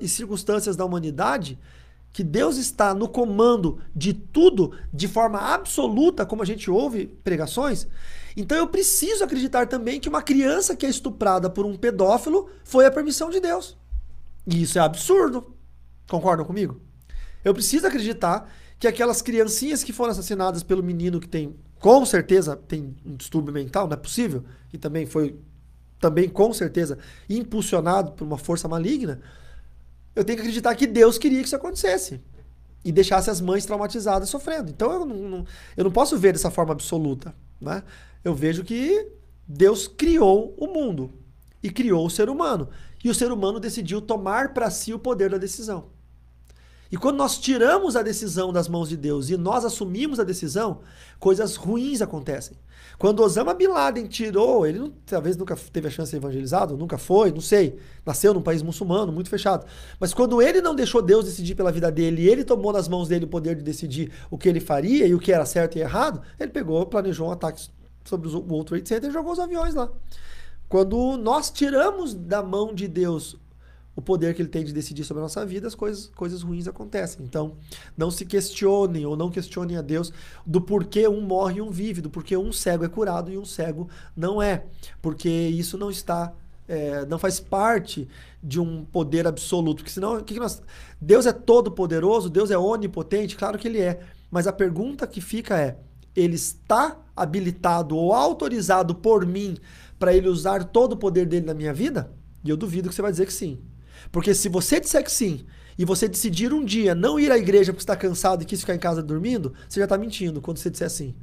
e 0.00 0.08
circunstâncias 0.08 0.76
da 0.76 0.84
humanidade, 0.84 1.58
que 2.12 2.24
Deus 2.24 2.56
está 2.56 2.92
no 2.92 3.08
comando 3.08 3.80
de 3.94 4.12
tudo 4.12 4.72
de 4.92 5.06
forma 5.06 5.38
absoluta, 5.38 6.26
como 6.26 6.42
a 6.42 6.46
gente 6.46 6.70
ouve 6.70 7.06
pregações, 7.06 7.86
então 8.36 8.58
eu 8.58 8.66
preciso 8.66 9.22
acreditar 9.22 9.68
também 9.68 10.00
que 10.00 10.08
uma 10.08 10.22
criança 10.22 10.74
que 10.74 10.84
é 10.84 10.88
estuprada 10.88 11.48
por 11.48 11.64
um 11.64 11.76
pedófilo 11.76 12.48
foi 12.64 12.86
a 12.86 12.90
permissão 12.90 13.30
de 13.30 13.40
Deus. 13.40 13.76
E 14.48 14.62
isso 14.62 14.78
é 14.78 14.80
absurdo. 14.80 15.54
Concordam 16.08 16.46
comigo? 16.46 16.80
Eu 17.44 17.52
preciso 17.52 17.86
acreditar 17.86 18.50
que 18.78 18.88
aquelas 18.88 19.20
criancinhas 19.20 19.84
que 19.84 19.92
foram 19.92 20.12
assassinadas 20.12 20.62
pelo 20.62 20.82
menino 20.82 21.20
que 21.20 21.28
tem, 21.28 21.54
com 21.78 22.06
certeza, 22.06 22.56
tem 22.56 22.96
um 23.04 23.14
distúrbio 23.14 23.52
mental, 23.52 23.86
não 23.86 23.92
é 23.92 23.96
possível, 23.96 24.44
e 24.72 24.78
também 24.78 25.04
foi, 25.04 25.38
também 26.00 26.30
com 26.30 26.52
certeza, 26.54 26.98
impulsionado 27.28 28.12
por 28.12 28.24
uma 28.24 28.38
força 28.38 28.66
maligna, 28.66 29.20
eu 30.16 30.24
tenho 30.24 30.36
que 30.36 30.42
acreditar 30.42 30.74
que 30.74 30.86
Deus 30.86 31.18
queria 31.18 31.40
que 31.40 31.46
isso 31.46 31.56
acontecesse. 31.56 32.20
E 32.84 32.90
deixasse 32.90 33.28
as 33.28 33.40
mães 33.40 33.66
traumatizadas 33.66 34.30
sofrendo. 34.30 34.70
Então 34.70 34.90
eu 34.92 35.04
não, 35.04 35.16
não, 35.16 35.44
eu 35.76 35.84
não 35.84 35.90
posso 35.90 36.16
ver 36.16 36.32
dessa 36.32 36.50
forma 36.50 36.72
absoluta. 36.72 37.34
Né? 37.60 37.82
Eu 38.24 38.34
vejo 38.34 38.64
que 38.64 39.12
Deus 39.46 39.86
criou 39.86 40.54
o 40.56 40.66
mundo 40.66 41.12
e 41.62 41.70
criou 41.70 42.06
o 42.06 42.10
ser 42.10 42.30
humano. 42.30 42.68
E 43.02 43.10
o 43.10 43.14
ser 43.14 43.30
humano 43.30 43.60
decidiu 43.60 44.00
tomar 44.00 44.52
para 44.52 44.70
si 44.70 44.92
o 44.92 44.98
poder 44.98 45.30
da 45.30 45.38
decisão. 45.38 45.86
E 46.90 46.96
quando 46.96 47.18
nós 47.18 47.38
tiramos 47.38 47.96
a 47.96 48.02
decisão 48.02 48.50
das 48.50 48.66
mãos 48.66 48.88
de 48.88 48.96
Deus 48.96 49.28
e 49.28 49.36
nós 49.36 49.64
assumimos 49.64 50.18
a 50.18 50.24
decisão, 50.24 50.80
coisas 51.18 51.54
ruins 51.54 52.00
acontecem. 52.00 52.56
Quando 52.98 53.22
Osama 53.22 53.52
Bin 53.52 53.66
Laden 53.66 54.06
tirou, 54.06 54.66
ele 54.66 54.78
não, 54.78 54.90
talvez 55.06 55.36
nunca 55.36 55.54
teve 55.70 55.86
a 55.86 55.90
chance 55.90 56.06
de 56.06 56.10
ser 56.12 56.16
evangelizado, 56.16 56.76
nunca 56.76 56.96
foi, 56.96 57.30
não 57.30 57.42
sei. 57.42 57.78
Nasceu 58.04 58.32
num 58.32 58.40
país 58.40 58.62
muçulmano, 58.62 59.12
muito 59.12 59.28
fechado. 59.28 59.66
Mas 60.00 60.14
quando 60.14 60.40
ele 60.40 60.62
não 60.62 60.74
deixou 60.74 61.02
Deus 61.02 61.26
decidir 61.26 61.54
pela 61.54 61.70
vida 61.70 61.92
dele 61.92 62.26
ele 62.26 62.42
tomou 62.42 62.72
nas 62.72 62.88
mãos 62.88 63.06
dele 63.06 63.26
o 63.26 63.28
poder 63.28 63.54
de 63.54 63.62
decidir 63.62 64.10
o 64.30 64.38
que 64.38 64.48
ele 64.48 64.58
faria 64.58 65.06
e 65.06 65.14
o 65.14 65.18
que 65.20 65.30
era 65.30 65.44
certo 65.44 65.76
e 65.76 65.80
errado, 65.80 66.22
ele 66.40 66.50
pegou, 66.50 66.84
planejou 66.86 67.28
um 67.28 67.32
ataque 67.32 67.68
sobre 68.04 68.28
o 68.28 68.32
World 68.32 68.64
Trade 68.64 68.88
Center 68.88 69.10
e 69.10 69.12
jogou 69.12 69.32
os 69.32 69.38
aviões 69.38 69.74
lá. 69.74 69.90
Quando 70.68 71.16
nós 71.16 71.50
tiramos 71.50 72.14
da 72.14 72.42
mão 72.42 72.74
de 72.74 72.86
Deus 72.86 73.36
o 73.98 74.00
poder 74.00 74.32
que 74.32 74.40
ele 74.40 74.48
tem 74.48 74.64
de 74.64 74.72
decidir 74.72 75.02
sobre 75.02 75.20
a 75.20 75.24
nossa 75.24 75.44
vida, 75.44 75.66
as 75.66 75.74
coisas, 75.74 76.06
coisas 76.14 76.42
ruins 76.42 76.68
acontecem. 76.68 77.24
Então, 77.24 77.56
não 77.96 78.12
se 78.12 78.24
questionem 78.24 79.04
ou 79.04 79.16
não 79.16 79.28
questionem 79.28 79.76
a 79.76 79.82
Deus 79.82 80.12
do 80.46 80.60
porquê 80.60 81.08
um 81.08 81.20
morre 81.20 81.56
e 81.56 81.60
um 81.60 81.68
vive, 81.68 82.00
do 82.00 82.08
porquê 82.08 82.36
um 82.36 82.52
cego 82.52 82.84
é 82.84 82.88
curado 82.88 83.28
e 83.32 83.36
um 83.36 83.44
cego 83.44 83.88
não 84.16 84.40
é. 84.40 84.66
Porque 85.02 85.28
isso 85.28 85.76
não 85.76 85.90
está, 85.90 86.32
é, 86.68 87.04
não 87.06 87.18
faz 87.18 87.40
parte 87.40 88.08
de 88.40 88.60
um 88.60 88.84
poder 88.84 89.26
absoluto. 89.26 89.78
Porque 89.78 89.90
senão, 89.90 90.22
que, 90.22 90.34
que 90.34 90.38
nós. 90.38 90.62
Deus 91.00 91.26
é 91.26 91.32
todo 91.32 91.72
poderoso, 91.72 92.30
Deus 92.30 92.52
é 92.52 92.58
onipotente, 92.58 93.36
claro 93.36 93.58
que 93.58 93.66
ele 93.66 93.80
é. 93.80 93.98
Mas 94.30 94.46
a 94.46 94.52
pergunta 94.52 95.08
que 95.08 95.20
fica 95.20 95.58
é: 95.58 95.76
ele 96.14 96.36
está 96.36 96.96
habilitado 97.16 97.96
ou 97.96 98.12
autorizado 98.12 98.94
por 98.94 99.26
mim 99.26 99.56
para 99.98 100.14
ele 100.14 100.28
usar 100.28 100.64
todo 100.64 100.92
o 100.92 100.96
poder 100.96 101.26
dele 101.26 101.46
na 101.46 101.54
minha 101.54 101.72
vida? 101.72 102.12
E 102.44 102.50
eu 102.50 102.56
duvido 102.56 102.88
que 102.88 102.94
você 102.94 103.02
vai 103.02 103.10
dizer 103.10 103.26
que 103.26 103.32
sim. 103.32 103.60
Porque 104.12 104.34
se 104.34 104.48
você 104.48 104.80
disser 104.80 105.02
que 105.02 105.10
sim, 105.10 105.44
e 105.78 105.84
você 105.84 106.08
decidir 106.08 106.52
um 106.52 106.64
dia 106.64 106.94
não 106.94 107.20
ir 107.20 107.30
à 107.30 107.38
igreja 107.38 107.72
porque 107.72 107.82
está 107.82 107.96
cansado 107.96 108.42
e 108.42 108.44
quis 108.44 108.60
ficar 108.60 108.74
em 108.74 108.78
casa 108.78 109.02
dormindo, 109.02 109.54
você 109.68 109.80
já 109.80 109.84
está 109.84 109.96
mentindo 109.96 110.40
quando 110.40 110.58
você 110.58 110.68
disser 110.68 110.90
sim. 110.90 111.14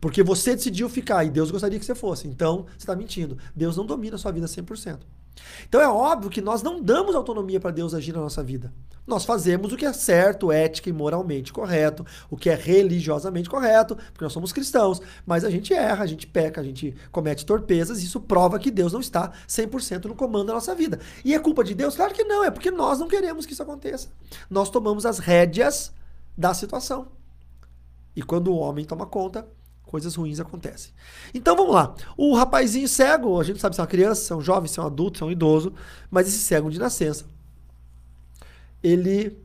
Porque 0.00 0.22
você 0.22 0.54
decidiu 0.54 0.88
ficar 0.88 1.24
e 1.24 1.30
Deus 1.30 1.50
gostaria 1.50 1.78
que 1.78 1.84
você 1.86 1.94
fosse. 1.94 2.26
Então, 2.26 2.66
você 2.70 2.78
está 2.78 2.94
mentindo. 2.94 3.38
Deus 3.54 3.76
não 3.76 3.86
domina 3.86 4.16
a 4.16 4.18
sua 4.18 4.32
vida 4.32 4.46
100%. 4.46 4.98
Então 5.68 5.80
é 5.80 5.88
óbvio 5.88 6.30
que 6.30 6.40
nós 6.40 6.62
não 6.62 6.82
damos 6.82 7.14
autonomia 7.14 7.60
para 7.60 7.70
Deus 7.70 7.94
agir 7.94 8.12
na 8.12 8.20
nossa 8.20 8.42
vida. 8.42 8.72
Nós 9.06 9.24
fazemos 9.24 9.72
o 9.72 9.76
que 9.76 9.84
é 9.84 9.92
certo, 9.92 10.52
ética 10.52 10.88
e 10.88 10.92
moralmente 10.92 11.52
correto, 11.52 12.06
o 12.30 12.36
que 12.36 12.48
é 12.48 12.54
religiosamente 12.54 13.50
correto, 13.50 13.96
porque 13.96 14.24
nós 14.24 14.32
somos 14.32 14.52
cristãos, 14.52 15.02
mas 15.26 15.44
a 15.44 15.50
gente 15.50 15.74
erra, 15.74 16.04
a 16.04 16.06
gente 16.06 16.26
peca, 16.26 16.60
a 16.60 16.64
gente 16.64 16.94
comete 17.10 17.44
torpezas, 17.44 18.00
e 18.00 18.04
isso 18.04 18.20
prova 18.20 18.60
que 18.60 18.70
Deus 18.70 18.92
não 18.92 19.00
está 19.00 19.32
100% 19.48 20.04
no 20.04 20.14
comando 20.14 20.46
da 20.46 20.54
nossa 20.54 20.74
vida. 20.74 21.00
E 21.24 21.34
é 21.34 21.38
culpa 21.38 21.64
de 21.64 21.74
Deus? 21.74 21.96
Claro 21.96 22.14
que 22.14 22.22
não, 22.22 22.44
é 22.44 22.50
porque 22.50 22.70
nós 22.70 23.00
não 23.00 23.08
queremos 23.08 23.44
que 23.44 23.54
isso 23.54 23.62
aconteça. 23.62 24.08
Nós 24.48 24.70
tomamos 24.70 25.04
as 25.04 25.18
rédeas 25.18 25.92
da 26.38 26.54
situação. 26.54 27.08
E 28.14 28.22
quando 28.22 28.52
o 28.52 28.56
homem 28.56 28.84
toma 28.84 29.06
conta, 29.06 29.48
coisas 29.84 30.14
ruins 30.14 30.40
acontecem. 30.40 30.92
Então 31.34 31.54
vamos 31.56 31.74
lá. 31.74 31.94
O 32.16 32.34
rapazinho 32.34 32.88
cego, 32.88 33.40
a 33.40 33.44
gente 33.44 33.60
sabe 33.60 33.74
se 33.74 33.80
é 33.80 33.82
uma 33.82 33.88
criança, 33.88 34.22
se 34.22 34.32
é 34.32 34.36
um 34.36 34.40
jovem, 34.40 34.68
se 34.68 34.80
é 34.80 34.82
um 34.82 34.86
adulto, 34.86 35.18
se 35.18 35.24
é 35.24 35.26
um 35.26 35.30
idoso, 35.30 35.72
mas 36.10 36.26
esse 36.26 36.38
cego 36.38 36.70
de 36.70 36.78
nascença, 36.78 37.26
ele 38.82 39.38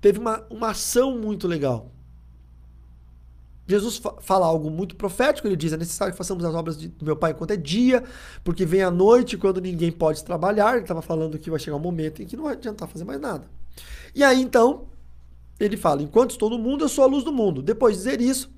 teve 0.00 0.18
uma, 0.18 0.44
uma 0.50 0.70
ação 0.70 1.16
muito 1.16 1.46
legal. 1.46 1.92
Jesus 3.66 3.96
fa 3.96 4.14
fala 4.20 4.44
algo 4.44 4.68
muito 4.70 4.96
profético, 4.96 5.46
ele 5.46 5.56
diz: 5.56 5.72
é 5.72 5.76
necessário 5.76 6.12
que 6.12 6.18
façamos 6.18 6.44
as 6.44 6.54
obras 6.54 6.76
de, 6.76 6.88
do 6.88 7.04
meu 7.04 7.16
Pai 7.16 7.30
enquanto 7.30 7.52
é 7.52 7.56
dia, 7.56 8.02
porque 8.42 8.66
vem 8.66 8.82
a 8.82 8.90
noite 8.90 9.38
quando 9.38 9.60
ninguém 9.60 9.92
pode 9.92 10.24
trabalhar. 10.24 10.72
Ele 10.72 10.82
estava 10.82 11.00
falando 11.00 11.38
que 11.38 11.48
vai 11.48 11.60
chegar 11.60 11.76
um 11.76 11.80
momento 11.80 12.22
em 12.22 12.26
que 12.26 12.36
não 12.36 12.44
vai 12.44 12.54
adiantar 12.54 12.88
fazer 12.88 13.04
mais 13.04 13.20
nada. 13.20 13.48
E 14.14 14.24
aí 14.24 14.42
então, 14.42 14.88
ele 15.60 15.76
fala: 15.76 16.02
enquanto 16.02 16.32
estou 16.32 16.50
no 16.50 16.58
mundo, 16.58 16.84
eu 16.84 16.88
sou 16.88 17.04
a 17.04 17.06
luz 17.06 17.22
do 17.22 17.32
mundo. 17.32 17.62
Depois 17.62 17.96
de 17.96 18.02
dizer 18.02 18.20
isso, 18.20 18.50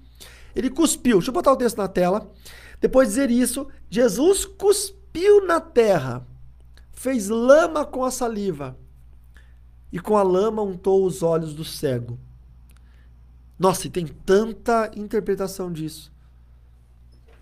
ele 0.55 0.71
cuspiu. 0.71 1.19
Deixa 1.19 1.31
eu 1.31 1.35
botar 1.35 1.53
o 1.53 1.57
texto 1.57 1.79
na 1.79 1.89
tela. 1.89 2.31
Depois 2.81 3.09
de 3.09 3.15
dizer 3.15 3.31
isso, 3.31 3.67
Jesus 3.89 4.45
cuspiu 4.45 5.47
na 5.47 5.61
terra, 5.61 6.27
fez 6.93 7.29
lama 7.29 7.85
com 7.85 8.05
a 8.05 8.11
saliva 8.11 8.79
e 9.93 9.99
com 9.99 10.17
a 10.17 10.23
lama 10.23 10.63
untou 10.63 11.05
os 11.05 11.23
olhos 11.23 11.55
do 11.55 11.65
cego. 11.65 12.19
Nossa, 13.59 13.87
e 13.87 13.91
tem 13.91 14.07
tanta 14.07 14.91
interpretação 14.97 15.73
disso 15.73 16.13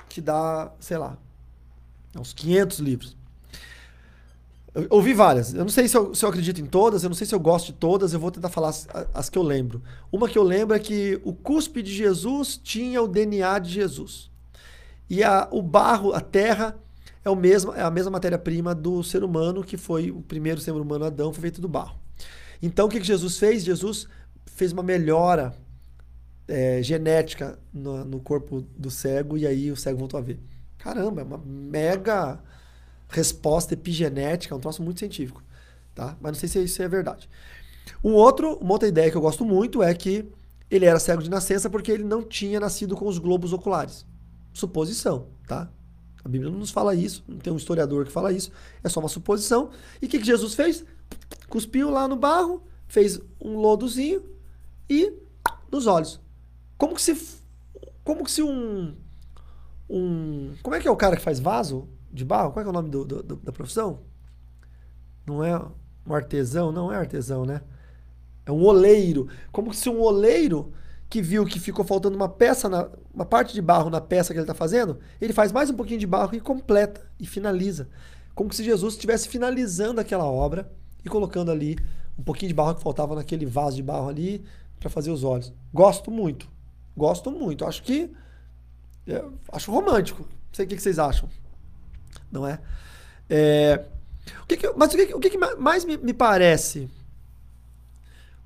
que 0.09 0.21
dá, 0.21 0.71
sei 0.79 0.99
lá, 0.99 1.17
uns 2.15 2.35
500 2.35 2.79
livros. 2.81 3.17
Eu 4.75 4.87
ouvi 4.91 5.13
várias. 5.13 5.53
Eu 5.53 5.61
não 5.61 5.69
sei 5.69 5.87
se 5.87 5.97
eu, 5.97 6.15
se 6.15 6.25
eu, 6.25 6.29
acredito 6.29 6.61
em 6.61 6.67
todas, 6.67 7.03
eu 7.03 7.11
não 7.11 7.15
sei 7.15 7.27
se 7.27 7.35
eu 7.35 7.41
gosto 7.41 7.67
de 7.67 7.73
todas, 7.75 8.15
eu 8.15 8.21
vou 8.21 8.31
tentar 8.31 8.49
falar 8.49 8.71
as, 8.71 8.89
as, 9.13 9.29
que 9.29 9.37
eu 9.37 9.43
lembro. 9.43 9.83
Uma 10.11 10.29
que 10.29 10.39
eu 10.39 10.43
lembro 10.43 10.75
é 10.75 10.79
que 10.79 11.21
o 11.25 11.33
cuspe 11.35 11.83
de 11.83 11.93
Jesus 11.93 12.57
tinha 12.57 13.03
o 13.03 13.09
DNA 13.09 13.59
de 13.59 13.71
Jesus. 13.71 14.31
E 15.11 15.23
a, 15.23 15.47
o 15.51 15.61
barro, 15.61 16.15
a 16.15 16.21
terra, 16.21 16.75
é, 17.23 17.29
o 17.29 17.37
mesmo, 17.37 17.75
é 17.75 17.83
a 17.83 17.91
mesma 17.91 18.13
matéria-prima 18.13 18.75
do 18.75 19.03
ser 19.05 19.23
humano, 19.23 19.63
que 19.63 19.77
foi 19.77 20.11
o 20.11 20.23
primeiro 20.23 20.61
ser 20.61 20.73
humano, 20.73 21.05
Adão, 21.05 21.33
foi 21.33 21.43
feito 21.43 21.61
do 21.61 21.69
barro. 21.69 21.99
Então 22.63 22.87
o 22.87 22.89
que, 22.89 22.99
que 22.99 23.07
Jesus 23.07 23.37
fez? 23.37 23.63
Jesus 23.63 24.09
fez 24.47 24.73
uma 24.73 24.83
melhora 24.83 25.55
é, 26.49 26.83
genética 26.83 27.59
no, 27.73 28.05
no, 28.05 28.21
corpo 28.21 28.63
do 28.77 28.91
cego 28.91 29.37
e 29.37 29.47
aí 29.47 29.71
o 29.71 29.77
cego 29.77 29.99
voltou 29.99 30.19
a 30.19 30.23
ver. 30.23 30.41
Caramba, 30.79 31.21
é 31.21 31.25
uma 31.25 31.39
mega 31.39 32.41
resposta 33.13 33.75
epigenética, 33.75 34.55
é 34.55 34.57
um 34.57 34.61
troço 34.61 34.83
muito 34.83 34.99
científico, 34.99 35.43
tá? 35.95 36.17
Mas 36.21 36.33
não 36.33 36.41
sei 36.41 36.49
se 36.49 36.63
isso 36.63 36.83
é 36.83 36.89
verdade. 36.89 37.29
Um 38.03 38.13
outro, 38.15 38.55
uma 38.57 38.73
outra 38.73 38.89
ideia 38.89 39.11
que 39.11 39.17
eu 39.17 39.21
gosto 39.21 39.45
muito 39.45 39.83
é 39.83 39.95
que 39.95 40.27
ele 40.71 40.87
era 40.87 40.99
cego 40.99 41.23
de 41.23 41.31
nascença 41.31 41.69
porque 41.69 41.93
ele 41.93 42.05
não 42.05 42.23
tinha 42.23 42.59
nascido 42.59 42.97
com 42.97 43.07
os 43.07 43.19
globos 43.19 43.53
oculares. 43.53 44.07
Suposição, 44.53 45.29
tá? 45.47 45.71
A 46.25 46.29
Bíblia 46.29 46.51
não 46.51 46.59
nos 46.59 46.71
fala 46.71 46.95
isso, 46.95 47.25
não 47.29 47.39
tem 47.39 47.53
um 47.53 47.57
historiador 47.57 48.05
que 48.05 48.13
fala 48.13 48.33
isso, 48.33 48.51
é 48.83 48.89
só 48.89 49.01
uma 49.01 49.09
suposição. 49.09 49.71
E 50.01 50.07
o 50.07 50.09
que, 50.09 50.19
que 50.19 50.25
Jesus 50.25 50.55
fez? 50.55 50.85
Cuspiu 51.49 51.91
lá 51.91 52.07
no 52.09 52.17
barro, 52.17 52.63
fez 52.87 53.21
um 53.41 53.57
lodozinho 53.57 54.25
e 54.89 55.13
nos 55.71 55.87
olhos. 55.87 56.21
Como 56.79 56.95
que 56.95 57.03
se. 57.03 57.17
Como 58.05 58.25
que 58.25 58.31
se 58.31 58.43
um. 58.43 58.95
um 59.89 60.53
como 60.63 60.77
é 60.77 60.81
que 60.81 60.89
é 60.89 60.91
o 60.91 60.97
cara 60.97 61.17
que 61.17 61.23
faz 61.23 61.41
vaso 61.41 61.89
de 62.13 62.25
barro? 62.25 62.53
Qual 62.53 62.63
é, 62.63 62.67
é 62.67 62.71
o 62.71 62.73
nome 62.73 62.91
do, 62.91 63.05
do, 63.05 63.37
da 63.37 63.53
profissão? 63.53 64.01
Não 65.27 65.43
é 65.43 65.57
um 66.07 66.15
artesão? 66.15 66.71
Não 66.73 66.93
é 66.93 66.97
artesão, 66.97 67.45
né? 67.45 67.63
É 68.45 68.53
um 68.53 68.63
oleiro. 68.63 69.29
Como 69.51 69.73
se 69.73 69.89
um 69.89 70.01
oleiro 70.01 70.73
que 71.09 71.23
viu 71.23 71.45
que 71.45 71.61
ficou 71.61 71.85
faltando 71.85 72.17
uma 72.17 72.29
peça, 72.29 72.69
na, 72.69 72.89
uma 73.13 73.25
parte 73.25 73.53
de 73.53 73.61
barro 73.61 73.91
na 73.91 74.01
peça 74.01 74.33
que 74.33 74.39
ele 74.39 74.45
está 74.45 74.55
fazendo, 74.55 74.99
ele 75.21 75.33
faz 75.33 75.53
mais 75.53 75.71
um 75.71 75.75
pouquinho 75.75 76.01
de 76.01 76.07
barro 76.07 76.35
e 76.35 76.41
completa 76.41 77.07
e 77.21 77.27
finaliza. 77.27 77.89
Como 78.35 78.53
se 78.53 78.65
Jesus 78.65 78.95
estivesse 78.95 79.29
finalizando 79.29 80.01
aquela 80.01 80.25
obra 80.25 80.73
e 81.05 81.09
colocando 81.09 81.51
ali 81.51 81.77
um 82.19 82.23
pouquinho 82.23 82.49
de 82.49 82.55
barro 82.55 82.75
que 82.75 82.83
faltava 82.83 83.15
naquele 83.15 83.45
vaso 83.45 83.77
de 83.77 83.83
barro 83.83 84.09
ali 84.09 84.45
para 84.81 84.89
fazer 84.89 85.11
os 85.11 85.23
olhos. 85.23 85.53
Gosto 85.73 86.11
muito. 86.11 86.49
Gosto 86.97 87.31
muito. 87.31 87.65
Acho 87.65 87.83
que. 87.83 88.11
É, 89.07 89.25
acho 89.53 89.71
romântico. 89.71 90.23
Não 90.23 90.55
sei 90.55 90.65
o 90.65 90.69
que, 90.69 90.79
vocês 90.79 90.99
acham. 90.99 91.29
Não 92.33 92.47
é? 92.47 92.59
é 93.29 93.85
o 94.43 94.47
que, 94.47 94.57
que 94.57 94.73
mas 94.73 94.93
o 94.95 94.97
que, 94.97 95.15
o 95.15 95.21
que, 95.21 95.39
mais 95.59 95.85
me, 95.85 95.97
me 95.99 96.15
parece? 96.15 96.89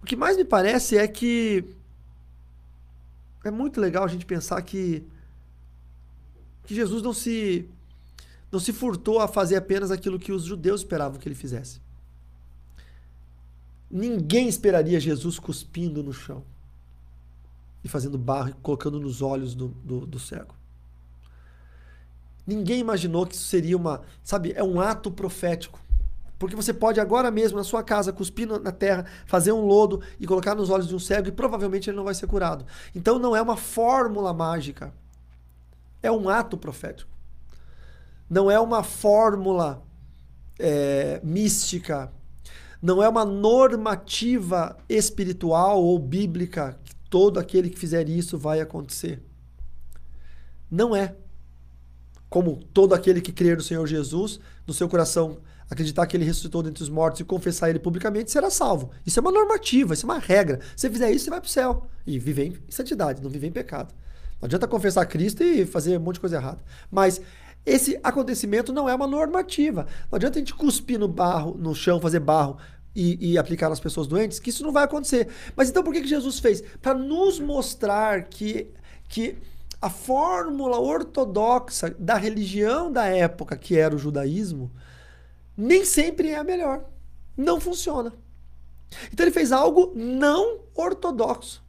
O 0.02 0.06
que 0.06 0.16
mais 0.16 0.36
me 0.36 0.44
parece 0.44 0.98
é 0.98 1.06
que 1.06 1.64
é 3.44 3.50
muito 3.50 3.80
legal 3.80 4.04
a 4.04 4.08
gente 4.08 4.26
pensar 4.26 4.60
que, 4.62 5.06
que 6.64 6.74
Jesus 6.74 7.02
não 7.02 7.12
se, 7.12 7.68
não 8.50 8.58
se 8.58 8.72
furtou 8.72 9.20
a 9.20 9.28
fazer 9.28 9.56
apenas 9.56 9.90
aquilo 9.90 10.18
que 10.18 10.32
os 10.32 10.44
judeus 10.44 10.80
esperavam 10.80 11.18
que 11.18 11.28
ele 11.28 11.34
fizesse. 11.34 11.80
Ninguém 13.90 14.48
esperaria 14.48 14.98
Jesus 14.98 15.38
cuspindo 15.38 16.02
no 16.02 16.12
chão 16.12 16.42
e 17.84 17.88
fazendo 17.88 18.18
barro 18.18 18.48
e 18.48 18.52
colocando 18.54 18.98
nos 18.98 19.22
olhos 19.22 19.54
do, 19.54 19.68
do, 19.68 20.06
do 20.06 20.18
cego. 20.18 20.54
Ninguém 22.46 22.80
imaginou 22.80 23.26
que 23.26 23.34
isso 23.34 23.44
seria 23.44 23.76
uma, 23.76 24.02
sabe, 24.22 24.52
é 24.54 24.62
um 24.62 24.80
ato 24.80 25.10
profético. 25.10 25.80
Porque 26.38 26.54
você 26.54 26.72
pode 26.72 27.00
agora 27.00 27.30
mesmo, 27.30 27.56
na 27.56 27.64
sua 27.64 27.82
casa, 27.82 28.12
cuspir 28.12 28.46
na 28.46 28.70
terra, 28.70 29.06
fazer 29.24 29.52
um 29.52 29.64
lodo 29.64 30.02
e 30.20 30.26
colocar 30.26 30.54
nos 30.54 30.68
olhos 30.68 30.86
de 30.86 30.94
um 30.94 30.98
cego 30.98 31.28
e 31.28 31.32
provavelmente 31.32 31.88
ele 31.88 31.96
não 31.96 32.04
vai 32.04 32.14
ser 32.14 32.26
curado. 32.26 32.64
Então 32.94 33.18
não 33.18 33.34
é 33.34 33.40
uma 33.40 33.56
fórmula 33.56 34.32
mágica. 34.34 34.92
É 36.02 36.12
um 36.12 36.28
ato 36.28 36.56
profético. 36.58 37.10
Não 38.28 38.50
é 38.50 38.60
uma 38.60 38.82
fórmula 38.82 39.82
é, 40.58 41.20
mística. 41.24 42.12
Não 42.82 43.02
é 43.02 43.08
uma 43.08 43.24
normativa 43.24 44.76
espiritual 44.88 45.82
ou 45.82 45.98
bíblica 45.98 46.78
que 46.84 46.94
todo 47.08 47.40
aquele 47.40 47.70
que 47.70 47.78
fizer 47.78 48.08
isso 48.10 48.36
vai 48.36 48.60
acontecer. 48.60 49.22
Não 50.70 50.94
é. 50.94 51.16
Como 52.28 52.56
todo 52.72 52.94
aquele 52.94 53.20
que 53.20 53.32
crer 53.32 53.56
no 53.56 53.62
Senhor 53.62 53.86
Jesus, 53.86 54.40
no 54.66 54.74
seu 54.74 54.88
coração 54.88 55.38
acreditar 55.70 56.06
que 56.06 56.16
ele 56.16 56.24
ressuscitou 56.24 56.62
dentre 56.62 56.82
os 56.82 56.88
mortos 56.88 57.20
e 57.20 57.24
confessar 57.24 57.68
ele 57.68 57.78
publicamente, 57.78 58.30
será 58.30 58.50
salvo. 58.50 58.90
Isso 59.04 59.18
é 59.18 59.22
uma 59.22 59.32
normativa, 59.32 59.94
isso 59.94 60.06
é 60.06 60.08
uma 60.12 60.18
regra. 60.18 60.60
Se 60.76 60.82
você 60.82 60.90
fizer 60.90 61.10
isso, 61.10 61.24
você 61.24 61.30
vai 61.30 61.40
para 61.40 61.48
o 61.48 61.50
céu. 61.50 61.86
E 62.06 62.18
viver 62.18 62.46
em 62.46 62.56
santidade, 62.68 63.22
não 63.22 63.30
viver 63.30 63.48
em 63.48 63.52
pecado. 63.52 63.92
Não 64.40 64.46
adianta 64.46 64.68
confessar 64.68 65.04
Cristo 65.06 65.42
e 65.42 65.66
fazer 65.66 65.96
um 65.98 66.00
monte 66.00 66.14
de 66.14 66.20
coisa 66.20 66.36
errada. 66.36 66.58
Mas 66.90 67.20
esse 67.64 67.98
acontecimento 68.02 68.72
não 68.72 68.88
é 68.88 68.94
uma 68.94 69.06
normativa. 69.06 69.86
Não 70.10 70.16
adianta 70.16 70.38
a 70.38 70.40
gente 70.40 70.54
cuspir 70.54 70.98
no 70.98 71.08
barro, 71.08 71.56
no 71.58 71.74
chão, 71.74 72.00
fazer 72.00 72.20
barro 72.20 72.58
e, 72.94 73.32
e 73.32 73.38
aplicar 73.38 73.68
nas 73.68 73.80
pessoas 73.80 74.06
doentes, 74.06 74.38
que 74.38 74.50
isso 74.50 74.62
não 74.62 74.72
vai 74.72 74.84
acontecer. 74.84 75.28
Mas 75.56 75.68
então 75.68 75.82
por 75.82 75.92
que, 75.92 76.00
que 76.00 76.08
Jesus 76.08 76.38
fez? 76.38 76.62
Para 76.80 76.94
nos 76.94 77.40
mostrar 77.40 78.24
que, 78.24 78.68
que 79.08 79.36
a 79.80 79.90
fórmula 79.90 80.78
ortodoxa 80.80 81.94
da 81.98 82.16
religião 82.16 82.90
da 82.90 83.06
época, 83.06 83.56
que 83.56 83.76
era 83.76 83.94
o 83.94 83.98
judaísmo, 83.98 84.70
nem 85.56 85.84
sempre 85.84 86.30
é 86.30 86.36
a 86.36 86.44
melhor. 86.44 86.84
Não 87.36 87.60
funciona. 87.60 88.12
Então 89.12 89.24
ele 89.24 89.32
fez 89.32 89.52
algo 89.52 89.92
não 89.94 90.60
ortodoxo. 90.74 91.64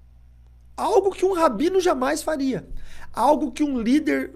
Algo 0.76 1.12
que 1.12 1.26
um 1.26 1.34
rabino 1.34 1.82
jamais 1.82 2.22
faria. 2.22 2.67
Algo 3.13 3.52
que 3.52 3.63
um 3.63 3.80
líder 3.80 4.34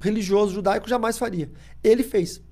religioso 0.00 0.54
judaico 0.54 0.88
jamais 0.88 1.16
faria. 1.16 1.50
Ele 1.82 2.02
fez. 2.02 2.42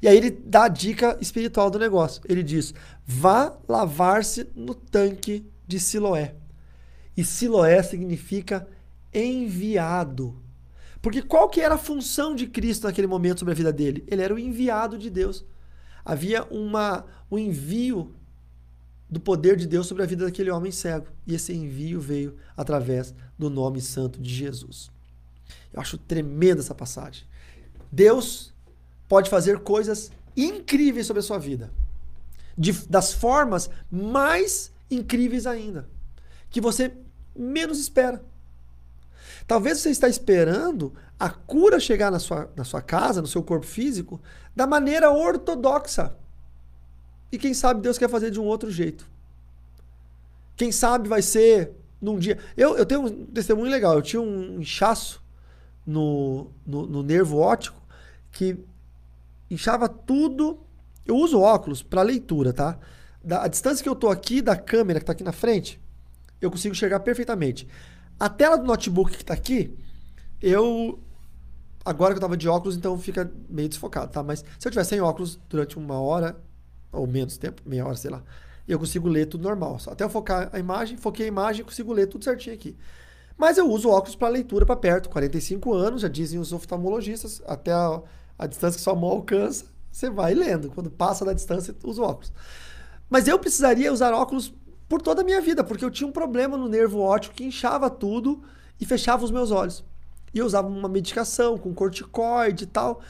E 0.00 0.08
aí 0.08 0.16
ele 0.16 0.30
dá 0.30 0.64
a 0.64 0.68
dica 0.68 1.18
espiritual 1.20 1.70
do 1.70 1.78
negócio. 1.78 2.22
Ele 2.28 2.42
diz: 2.42 2.72
vá 3.04 3.56
lavar-se 3.68 4.48
no 4.54 4.74
tanque 4.74 5.46
de 5.66 5.78
Siloé. 5.78 6.34
E 7.16 7.24
Siloé 7.24 7.82
significa 7.82 8.66
enviado. 9.12 10.40
Porque 11.00 11.20
qual 11.20 11.48
que 11.48 11.60
era 11.60 11.74
a 11.74 11.78
função 11.78 12.34
de 12.34 12.46
Cristo 12.46 12.86
naquele 12.86 13.06
momento 13.06 13.40
sobre 13.40 13.52
a 13.52 13.56
vida 13.56 13.72
dele? 13.72 14.04
Ele 14.06 14.22
era 14.22 14.32
o 14.32 14.38
enviado 14.38 14.96
de 14.96 15.10
Deus. 15.10 15.44
Havia 16.04 16.44
uma, 16.44 17.04
um 17.30 17.38
envio 17.38 18.14
do 19.10 19.20
poder 19.20 19.56
de 19.56 19.66
Deus 19.66 19.86
sobre 19.86 20.02
a 20.02 20.06
vida 20.06 20.24
daquele 20.24 20.50
homem 20.50 20.72
cego. 20.72 21.06
E 21.26 21.34
esse 21.34 21.52
envio 21.52 22.00
veio 22.00 22.36
através 22.56 23.12
do 23.38 23.50
nome 23.50 23.80
santo 23.80 24.20
de 24.20 24.32
Jesus. 24.32 24.90
Eu 25.72 25.80
acho 25.80 25.98
tremenda 25.98 26.60
essa 26.60 26.74
passagem. 26.74 27.24
Deus 27.90 28.54
pode 29.08 29.28
fazer 29.28 29.58
coisas 29.58 30.10
incríveis 30.36 31.06
sobre 31.06 31.20
a 31.20 31.22
sua 31.22 31.38
vida. 31.38 31.70
De, 32.56 32.72
das 32.88 33.12
formas 33.12 33.68
mais 33.90 34.72
incríveis 34.90 35.46
ainda. 35.46 35.88
Que 36.48 36.60
você 36.60 36.92
menos 37.36 37.78
espera. 37.78 38.24
Talvez 39.46 39.78
você 39.78 39.90
está 39.90 40.08
esperando 40.08 40.92
a 41.18 41.30
cura 41.30 41.78
chegar 41.78 42.10
na 42.10 42.18
sua, 42.18 42.50
na 42.56 42.64
sua 42.64 42.82
casa, 42.82 43.20
no 43.20 43.26
seu 43.26 43.42
corpo 43.42 43.66
físico, 43.66 44.20
da 44.54 44.66
maneira 44.66 45.10
ortodoxa. 45.10 46.16
E 47.30 47.38
quem 47.38 47.54
sabe 47.54 47.80
Deus 47.80 47.98
quer 47.98 48.08
fazer 48.08 48.30
de 48.30 48.40
um 48.40 48.44
outro 48.44 48.70
jeito. 48.70 49.08
Quem 50.56 50.70
sabe 50.70 51.08
vai 51.08 51.22
ser 51.22 51.72
num 52.00 52.18
dia. 52.18 52.38
Eu, 52.56 52.76
eu 52.76 52.84
tenho 52.84 53.02
um 53.02 53.26
testemunho 53.26 53.70
legal. 53.70 53.94
Eu 53.94 54.02
tinha 54.02 54.20
um 54.20 54.60
inchaço 54.60 55.22
no, 55.86 56.50
no, 56.66 56.86
no 56.86 57.02
nervo 57.02 57.38
óptico 57.38 57.80
que 58.30 58.58
inchava 59.50 59.88
tudo. 59.88 60.60
Eu 61.06 61.16
uso 61.16 61.40
óculos 61.40 61.82
para 61.82 62.02
leitura, 62.02 62.52
tá? 62.52 62.78
Da, 63.22 63.44
a 63.44 63.48
distância 63.48 63.82
que 63.82 63.88
eu 63.88 63.94
tô 63.94 64.08
aqui 64.08 64.42
da 64.42 64.56
câmera 64.56 64.98
que 64.98 65.04
está 65.04 65.12
aqui 65.12 65.24
na 65.24 65.32
frente, 65.32 65.80
eu 66.40 66.50
consigo 66.50 66.74
enxergar 66.74 67.00
perfeitamente. 67.00 67.66
A 68.18 68.28
tela 68.28 68.56
do 68.56 68.64
notebook 68.64 69.12
que 69.12 69.22
está 69.22 69.34
aqui, 69.34 69.76
eu. 70.40 70.98
Agora 71.84 72.12
que 72.12 72.16
eu 72.16 72.20
estava 72.20 72.36
de 72.36 72.48
óculos, 72.48 72.76
então 72.76 72.96
fica 72.96 73.32
meio 73.48 73.68
desfocado, 73.68 74.12
tá? 74.12 74.22
Mas 74.22 74.44
se 74.58 74.68
eu 74.68 74.70
tiver 74.70 74.84
sem 74.84 75.00
óculos 75.00 75.38
durante 75.48 75.76
uma 75.76 76.00
hora, 76.00 76.40
ou 76.92 77.08
menos 77.08 77.36
tempo, 77.36 77.60
meia 77.66 77.84
hora, 77.84 77.96
sei 77.96 78.10
lá, 78.10 78.22
eu 78.68 78.78
consigo 78.78 79.08
ler 79.08 79.26
tudo 79.26 79.42
normal. 79.42 79.78
Até 79.88 80.04
eu 80.04 80.10
focar 80.10 80.48
a 80.52 80.58
imagem, 80.60 80.96
foquei 80.96 81.24
a 81.26 81.28
imagem, 81.28 81.64
consigo 81.64 81.92
ler 81.92 82.06
tudo 82.06 82.22
certinho 82.22 82.54
aqui. 82.54 82.76
Mas 83.36 83.58
eu 83.58 83.68
uso 83.68 83.88
óculos 83.88 84.14
para 84.14 84.28
leitura 84.28 84.64
para 84.64 84.76
perto, 84.76 85.08
45 85.08 85.74
anos, 85.74 86.02
já 86.02 86.08
dizem 86.08 86.38
os 86.38 86.52
oftalmologistas, 86.52 87.42
até 87.46 87.72
a, 87.72 88.00
a 88.38 88.46
distância 88.46 88.78
que 88.78 88.84
sua 88.84 88.94
mão 88.94 89.10
alcança, 89.10 89.64
você 89.90 90.08
vai 90.08 90.34
lendo. 90.34 90.70
Quando 90.70 90.90
passa 90.90 91.24
da 91.24 91.32
distância, 91.32 91.74
usa 91.82 92.02
óculos. 92.02 92.32
Mas 93.10 93.26
eu 93.26 93.38
precisaria 93.38 93.92
usar 93.92 94.14
óculos 94.14 94.54
por 94.92 95.00
toda 95.00 95.22
a 95.22 95.24
minha 95.24 95.40
vida, 95.40 95.64
porque 95.64 95.82
eu 95.82 95.90
tinha 95.90 96.06
um 96.06 96.12
problema 96.12 96.54
no 96.54 96.68
nervo 96.68 97.00
óptico 97.00 97.34
que 97.34 97.44
inchava 97.44 97.88
tudo 97.88 98.42
e 98.78 98.84
fechava 98.84 99.24
os 99.24 99.30
meus 99.30 99.50
olhos. 99.50 99.82
E 100.34 100.38
eu 100.38 100.44
usava 100.44 100.68
uma 100.68 100.86
medicação 100.86 101.56
com 101.56 101.72
corticoide 101.72 102.64
e 102.64 102.66
tal. 102.66 103.00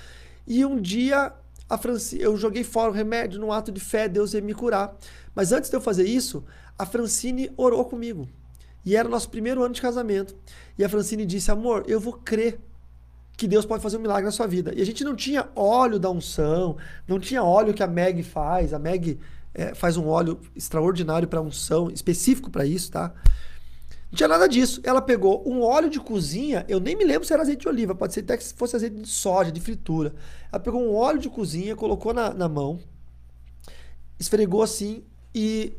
E 0.47 0.65
um 0.65 0.81
dia 0.81 1.33
a 1.69 1.77
Franci... 1.77 2.21
eu 2.21 2.37
joguei 2.37 2.63
fora 2.63 2.93
o 2.93 2.95
remédio 2.95 3.41
num 3.41 3.51
ato 3.51 3.73
de 3.73 3.81
fé, 3.81 4.09
Deus 4.09 4.33
ia 4.33 4.41
me 4.41 4.55
curar. 4.55 4.97
Mas 5.35 5.51
antes 5.51 5.71
de 5.71 5.75
eu 5.75 5.81
fazer 5.81 6.05
isso, 6.05 6.45
a 6.79 6.87
Francine 6.87 7.51
orou 7.57 7.85
comigo. 7.85 8.29
E 8.85 8.95
era 8.95 9.09
o 9.09 9.11
nosso 9.11 9.29
primeiro 9.29 9.61
ano 9.65 9.75
de 9.75 9.83
casamento. 9.83 10.37
E 10.79 10.85
a 10.85 10.89
Francine 10.89 11.27
disse: 11.27 11.51
Amor, 11.51 11.83
eu 11.89 11.99
vou 11.99 12.13
crer 12.13 12.61
que 13.37 13.49
Deus 13.49 13.67
pode 13.67 13.83
fazer 13.83 13.97
um 13.97 14.03
milagre 14.03 14.27
na 14.27 14.31
sua 14.31 14.47
vida. 14.47 14.73
E 14.73 14.81
a 14.81 14.87
gente 14.87 15.03
não 15.03 15.17
tinha 15.17 15.49
óleo 15.57 15.99
da 15.99 16.09
unção, 16.09 16.77
não 17.09 17.19
tinha 17.19 17.43
óleo 17.43 17.75
que 17.75 17.83
a 17.83 17.89
Meg 17.89 18.23
faz. 18.23 18.73
A 18.73 18.79
Meg 18.79 19.19
é, 19.55 19.75
faz 19.75 19.97
um 19.97 20.09
óleo 20.09 20.41
extraordinário 20.57 21.29
para 21.29 21.41
unção, 21.41 21.91
específico 21.91 22.51
para 22.51 22.65
isso, 22.65 22.91
tá? 22.91 23.15
Não 24.11 24.17
tinha 24.17 24.29
nada 24.29 24.47
disso. 24.47 24.81
Ela 24.85 25.01
pegou 25.01 25.43
um 25.49 25.63
óleo 25.63 25.89
de 25.89 25.99
cozinha, 25.99 26.65
eu 26.69 26.79
nem 26.79 26.95
me 26.95 27.05
lembro 27.05 27.27
se 27.27 27.33
era 27.33 27.43
azeite 27.43 27.63
de 27.63 27.69
oliva, 27.69 27.95
pode 27.95 28.13
ser 28.13 28.21
até 28.21 28.37
que 28.37 28.45
fosse 28.55 28.77
azeite 28.77 28.97
de 28.97 29.09
soja, 29.09 29.51
de 29.51 29.61
fritura. 29.61 30.15
Ela 30.53 30.61
pegou 30.61 30.83
um 30.83 30.95
óleo 30.95 31.19
de 31.19 31.29
cozinha, 31.29 31.75
colocou 31.75 32.13
na, 32.13 32.33
na 32.33 32.49
mão, 32.49 32.79
esfregou 34.19 34.63
assim 34.63 35.03
e 35.35 35.73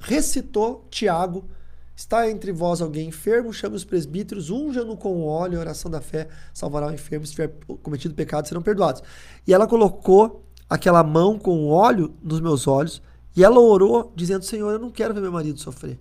recitou 0.00 0.86
Tiago. 0.90 1.48
Está 1.96 2.28
entre 2.28 2.50
vós 2.50 2.80
alguém 2.80 3.08
enfermo, 3.08 3.52
chame 3.52 3.76
os 3.76 3.84
presbíteros, 3.84 4.50
unja-no 4.50 4.96
com 4.96 5.24
óleo, 5.24 5.60
oração 5.60 5.88
da 5.88 6.00
fé 6.00 6.26
salvará 6.52 6.88
o 6.88 6.92
enfermo, 6.92 7.24
se 7.24 7.32
tiver 7.32 7.54
cometido 7.82 8.14
pecado, 8.14 8.48
serão 8.48 8.62
perdoados. 8.62 9.00
E 9.46 9.54
ela 9.54 9.64
colocou 9.64 10.44
aquela 10.68 11.04
mão 11.04 11.38
com 11.38 11.68
óleo 11.68 12.12
nos 12.20 12.40
meus 12.40 12.66
olhos 12.66 13.00
e 13.36 13.42
ela 13.42 13.58
orou, 13.58 14.12
dizendo: 14.14 14.44
Senhor, 14.44 14.70
eu 14.70 14.78
não 14.78 14.90
quero 14.90 15.14
ver 15.14 15.20
meu 15.20 15.32
marido 15.32 15.58
sofrer. 15.58 15.98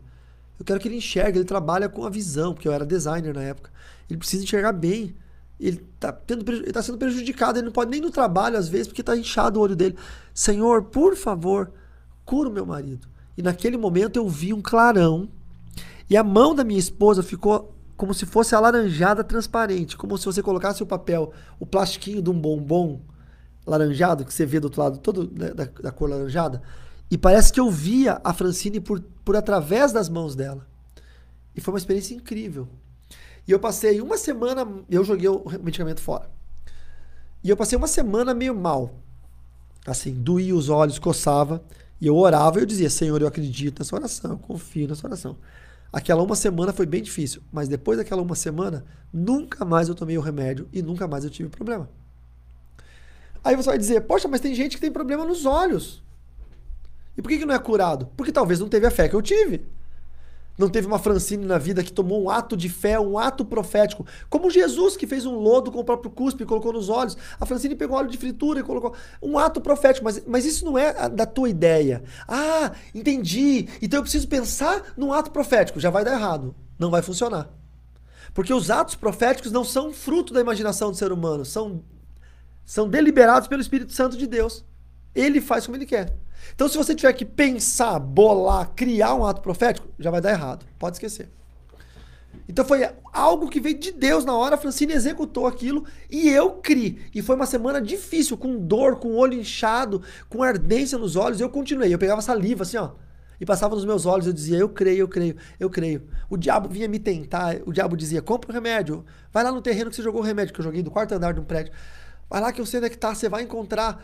Eu 0.60 0.66
quero 0.66 0.80
que 0.80 0.88
ele 0.88 0.98
enxergue, 0.98 1.40
ele 1.40 1.46
trabalha 1.46 1.90
com 1.90 2.06
a 2.06 2.10
visão, 2.10 2.54
porque 2.54 2.68
eu 2.68 2.72
era 2.72 2.86
designer 2.86 3.34
na 3.34 3.42
época. 3.42 3.72
Ele 4.10 4.18
precisa 4.18 4.44
enxergar 4.44 4.72
bem. 4.72 5.16
Ele 5.60 5.84
está 5.96 6.12
tá 6.12 6.82
sendo 6.82 6.98
prejudicado, 6.98 7.58
ele 7.58 7.66
não 7.66 7.72
pode 7.72 7.90
nem 7.90 8.02
no 8.02 8.12
trabalho 8.12 8.58
às 8.58 8.68
vezes, 8.68 8.88
porque 8.88 9.02
está 9.02 9.16
inchado 9.16 9.60
o 9.60 9.62
olho 9.62 9.76
dele. 9.76 9.96
Senhor, 10.34 10.84
por 10.84 11.16
favor, 11.16 11.72
cura 12.26 12.50
o 12.50 12.52
meu 12.52 12.66
marido. 12.66 13.08
E 13.38 13.42
naquele 13.42 13.78
momento 13.78 14.18
eu 14.18 14.28
vi 14.28 14.54
um 14.54 14.62
clarão 14.62 15.30
e 16.10 16.18
a 16.18 16.24
mão 16.24 16.54
da 16.54 16.64
minha 16.64 16.80
esposa 16.80 17.24
ficou 17.24 17.74
como 17.96 18.14
se 18.14 18.26
fosse 18.26 18.54
alaranjada 18.54 19.24
transparente, 19.24 19.96
como 19.96 20.18
se 20.18 20.26
você 20.26 20.42
colocasse 20.42 20.84
o 20.84 20.86
papel, 20.86 21.32
o 21.60 21.66
plastiquinho 21.66 22.22
de 22.22 22.30
um 22.30 22.40
bombom 22.40 23.02
laranjado 23.66 24.26
que 24.26 24.34
você 24.34 24.46
vê 24.46 24.60
do 24.60 24.66
outro 24.66 24.82
lado, 24.82 24.98
todo 24.98 25.32
né, 25.32 25.54
da, 25.54 25.66
da 25.66 25.92
cor 25.92 26.10
laranjada. 26.10 26.62
E 27.14 27.18
parece 27.18 27.54
que 27.54 27.60
eu 27.60 27.70
via 27.70 28.20
a 28.24 28.34
Francine 28.34 28.80
por, 28.80 29.00
por 29.24 29.36
através 29.36 29.92
das 29.92 30.10
mãos 30.10 30.36
dela. 30.36 30.66
E 31.56 31.62
foi 31.62 31.72
uma 31.72 31.78
experiência 31.78 32.16
incrível. 32.16 32.68
E 33.48 33.52
eu 33.52 33.60
passei 33.60 34.02
uma 34.02 34.18
semana, 34.18 34.68
eu 34.90 35.04
joguei 35.04 35.30
o 35.30 35.44
medicamento 35.62 36.02
fora. 36.02 36.28
E 37.44 37.52
eu 37.52 37.56
passei 37.56 37.78
uma 37.78 37.86
semana 37.86 38.34
meio 38.34 38.56
mal. 38.56 38.96
Assim, 39.86 40.12
doía 40.12 40.56
os 40.56 40.70
olhos, 40.70 40.98
coçava. 40.98 41.64
E 42.02 42.08
eu 42.08 42.18
orava 42.18 42.58
e 42.58 42.64
eu 42.64 42.66
dizia: 42.66 42.90
Senhor, 42.90 43.22
eu 43.22 43.28
acredito 43.28 43.78
nessa 43.78 43.96
oração, 43.96 44.32
eu 44.32 44.40
confio 44.40 44.88
nessa 44.88 45.06
oração. 45.06 45.38
Aquela 45.92 46.24
uma 46.24 46.36
semana 46.36 46.74
foi 46.74 46.88
bem 46.88 47.04
difícil, 47.04 47.44
mas 47.52 47.68
depois 47.68 48.00
daquela 48.00 48.24
uma 48.24 48.34
semana, 48.34 48.84
nunca 49.14 49.64
mais 49.64 49.88
eu 49.88 49.94
tomei 49.94 50.18
o 50.18 50.22
remédio 50.22 50.68
e 50.74 50.82
nunca 50.82 51.08
mais 51.08 51.24
eu 51.24 51.30
tive 51.30 51.50
problema. 51.50 51.88
Aí 53.44 53.56
você 53.56 53.70
vai 53.70 53.78
dizer: 53.78 54.02
Poxa, 54.02 54.28
mas 54.28 54.42
tem 54.42 54.56
gente 54.56 54.78
que 54.78 54.82
tem 54.82 54.92
problema 54.92 55.24
nos 55.24 55.46
olhos. 55.46 56.02
E 57.18 57.22
por 57.22 57.30
que, 57.30 57.40
que 57.40 57.46
não 57.46 57.56
é 57.56 57.60
curado? 57.60 58.10
Porque 58.18 58.32
talvez 58.32 58.60
não 58.60 58.68
teve 58.68 58.86
a 58.86 58.92
fé 58.92 59.08
que 59.08 59.16
eu 59.16 59.22
tive. 59.22 59.66
Não 60.58 60.70
teve 60.70 60.86
uma 60.86 61.00
Francine 61.00 61.46
na 61.46 61.58
vida 61.58 61.84
que 61.84 61.92
tomou 61.92 62.24
um 62.24 62.30
ato 62.30 62.56
de 62.56 62.70
fé, 62.70 63.00
um 63.00 63.18
ato 63.18 63.44
profético. 63.44 64.06
Como 64.30 64.52
Jesus, 64.52 64.96
que 64.96 65.08
fez 65.08 65.26
um 65.26 65.36
lodo 65.36 65.72
com 65.72 65.80
o 65.80 65.84
próprio 65.84 66.12
cuspe 66.12 66.44
e 66.44 66.46
colocou 66.46 66.72
nos 66.72 66.90
olhos. 66.90 67.18
A 67.40 67.46
Francine 67.46 67.76
pegou 67.76 67.98
óleo 67.98 68.10
de 68.10 68.18
fritura 68.18 68.60
e 68.60 68.64
colocou. 68.64 68.94
Um 69.22 69.38
ato 69.38 69.60
profético, 69.60 70.06
mas, 70.06 70.22
mas 70.28 70.46
isso 70.46 70.64
não 70.64 70.78
é 70.78 71.10
da 71.10 71.26
tua 71.26 71.50
ideia. 71.50 72.04
Ah, 72.28 72.72
entendi. 72.94 73.68
Então 73.82 73.98
eu 73.98 74.04
preciso 74.04 74.28
pensar 74.28 74.94
num 74.96 75.12
ato 75.12 75.32
profético. 75.32 75.80
Já 75.80 75.90
vai 75.90 76.06
dar 76.06 76.14
errado. 76.14 76.54
Não 76.78 76.92
vai 76.92 77.02
funcionar. 77.02 77.50
Porque 78.32 78.54
os 78.54 78.70
atos 78.70 78.94
proféticos 78.94 79.52
não 79.52 79.64
são 79.64 79.92
fruto 79.92 80.34
da 80.34 80.42
imaginação 80.42 80.92
do 80.92 80.98
ser 80.98 81.12
humano. 81.12 81.46
São, 81.46 81.84
são 82.64 82.88
deliberados 82.88 83.48
pelo 83.48 83.62
Espírito 83.62 83.92
Santo 83.92 84.18
de 84.18 84.28
Deus. 84.28 84.64
Ele 85.16 85.42
faz 85.42 85.66
como 85.66 85.78
ele 85.78 85.86
quer. 85.86 86.14
Então, 86.54 86.68
se 86.68 86.78
você 86.78 86.94
tiver 86.94 87.14
que 87.14 87.26
pensar, 87.26 88.00
bolar, 88.00 88.72
criar 88.76 89.14
um 89.16 89.26
ato 89.26 89.42
profético, 89.42 89.88
já 89.98 90.12
vai 90.12 90.22
dar 90.22 90.32
errado. 90.32 90.66
Pode 90.78 90.98
esquecer. 90.98 91.30
Então 92.48 92.66
foi 92.66 92.90
algo 93.12 93.50
que 93.50 93.60
veio 93.60 93.78
de 93.78 93.92
Deus 93.92 94.26
na 94.26 94.36
hora, 94.36 94.56
a 94.56 94.58
Francine 94.58 94.94
executou 94.94 95.48
aquilo 95.48 95.86
e 96.10 96.30
eu 96.30 96.52
criei. 96.52 97.00
E 97.14 97.22
foi 97.22 97.36
uma 97.36 97.46
semana 97.46 97.82
difícil, 97.82 98.38
com 98.38 98.58
dor, 98.58 98.98
com 98.98 99.16
olho 99.16 99.34
inchado, 99.34 100.02
com 100.30 100.44
ardência 100.44 100.98
nos 100.98 101.16
olhos. 101.16 101.40
Eu 101.40 101.50
continuei, 101.50 101.94
eu 101.94 102.00
pegava 102.00 102.22
saliva 102.22 102.64
assim, 102.64 102.78
ó, 102.78 102.92
e 103.40 103.46
passava 103.46 103.76
nos 103.76 103.86
meus 103.86 104.06
olhos. 104.06 104.28
Eu 104.28 104.34
dizia, 104.34 104.58
eu 104.58 104.70
creio, 104.70 105.00
eu 105.00 105.08
creio, 105.08 105.36
eu 105.60 105.70
creio. 105.70 106.04
O 106.30 106.36
diabo 106.36 106.68
vinha 106.68 106.88
me 106.88 107.00
tentar, 107.00 107.58
o 107.66 107.72
diabo 107.72 107.96
dizia, 107.96 108.22
compra 108.22 108.52
o 108.52 108.54
remédio, 108.54 109.06
vai 109.32 109.44
lá 109.44 109.52
no 109.52 109.62
terreno 109.62 109.90
que 109.90 109.96
você 109.96 110.04
jogou 110.04 110.22
o 110.22 110.24
remédio, 110.24 110.54
que 110.54 110.60
eu 110.60 110.64
joguei 110.64 110.84
do 110.84 110.92
quarto 110.92 111.14
andar 111.14 111.34
de 111.34 111.40
um 111.40 111.46
prédio. 111.46 111.72
Vai 112.30 112.42
lá 112.42 112.52
que 112.52 112.60
eu 112.60 112.66
sei 112.66 112.80
onde 112.80 112.88
é 112.88 112.90
que 112.90 112.98
tá, 112.98 113.14
você 113.14 113.30
vai 113.30 113.44
encontrar 113.44 114.04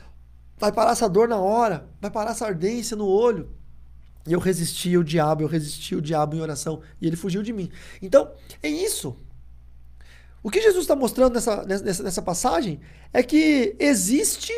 Vai 0.59 0.71
parar 0.71 0.91
essa 0.91 1.07
dor 1.07 1.27
na 1.27 1.37
hora, 1.37 1.89
vai 2.01 2.11
parar 2.11 2.31
essa 2.31 2.45
ardência 2.45 2.95
no 2.97 3.07
olho. 3.07 3.49
E 4.27 4.33
eu 4.33 4.39
resisti 4.39 4.93
ao 4.95 5.03
diabo, 5.03 5.41
eu 5.41 5.47
resisti 5.47 5.95
ao 5.95 6.01
diabo 6.01 6.35
em 6.35 6.41
oração 6.41 6.81
e 7.01 7.07
ele 7.07 7.15
fugiu 7.15 7.41
de 7.41 7.53
mim. 7.53 7.71
Então, 8.01 8.31
é 8.61 8.67
isso. 8.67 9.17
O 10.43 10.49
que 10.51 10.61
Jesus 10.61 10.83
está 10.83 10.95
mostrando 10.95 11.33
nessa, 11.33 11.63
nessa, 11.65 12.03
nessa 12.03 12.21
passagem 12.21 12.79
é 13.11 13.23
que 13.23 13.75
existe 13.79 14.53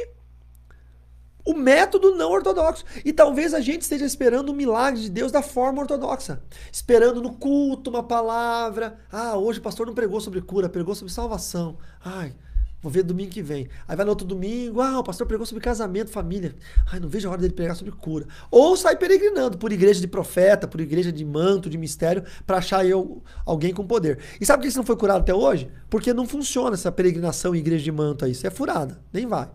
o 1.46 1.54
método 1.54 2.16
não 2.16 2.32
ortodoxo. 2.32 2.86
E 3.04 3.12
talvez 3.12 3.54
a 3.54 3.60
gente 3.60 3.82
esteja 3.82 4.06
esperando 4.06 4.52
um 4.52 4.56
milagre 4.56 5.02
de 5.02 5.10
Deus 5.10 5.32
da 5.32 5.42
forma 5.42 5.82
ortodoxa. 5.82 6.42
Esperando 6.72 7.22
no 7.22 7.34
culto 7.34 7.90
uma 7.90 8.04
palavra. 8.04 9.00
Ah, 9.12 9.38
hoje 9.38 9.60
o 9.60 9.62
pastor 9.62 9.88
não 9.88 9.94
pregou 9.94 10.22
sobre 10.22 10.42
cura, 10.42 10.70
pregou 10.70 10.94
sobre 10.94 11.14
salvação. 11.14 11.78
Ai, 12.04 12.36
Vou 12.82 12.92
ver 12.92 13.04
domingo 13.04 13.30
que 13.30 13.44
vem. 13.44 13.68
Aí 13.88 13.96
vai 13.96 14.04
no 14.04 14.10
outro 14.10 14.26
domingo, 14.26 14.82
ah, 14.82 15.00
o 15.00 15.04
pastor 15.04 15.28
pregou 15.28 15.46
sobre 15.46 15.64
casamento, 15.64 16.10
família. 16.10 16.56
Ai, 16.92 17.00
não 17.00 17.08
vejo 17.08 17.28
a 17.28 17.32
hora 17.32 17.42
dele 17.42 17.54
pregar 17.54 17.76
sobre 17.76 17.94
cura. 17.94 18.26
Ou 18.50 18.76
sai 18.76 18.96
peregrinando 18.96 19.58
por 19.58 19.72
igreja 19.72 20.02
de 20.02 20.08
profeta, 20.08 20.68
por 20.68 20.82
igreja 20.82 21.12
de 21.12 21.24
manto, 21.24 21.70
de 21.70 21.78
mistério, 21.78 22.24
para 22.46 22.58
achar 22.58 22.84
eu 22.84 23.22
alguém 23.46 23.72
com 23.72 23.86
poder. 23.86 24.18
E 24.40 24.46
sabe 24.46 24.60
por 24.60 24.64
que 24.64 24.70
isso 24.70 24.78
não 24.78 24.86
foi 24.86 24.96
curado 24.98 25.20
até 25.20 25.34
hoje? 25.34 25.70
Porque 25.90 26.12
não 26.12 26.26
funciona 26.26 26.74
essa 26.74 26.92
peregrinação 26.92 27.54
em 27.54 27.60
igreja 27.60 27.84
de 27.84 27.92
manto 27.92 28.26
aí. 28.26 28.32
Isso 28.32 28.48
é 28.48 28.50
furada, 28.50 29.00
nem 29.14 29.28
vai. 29.28 29.50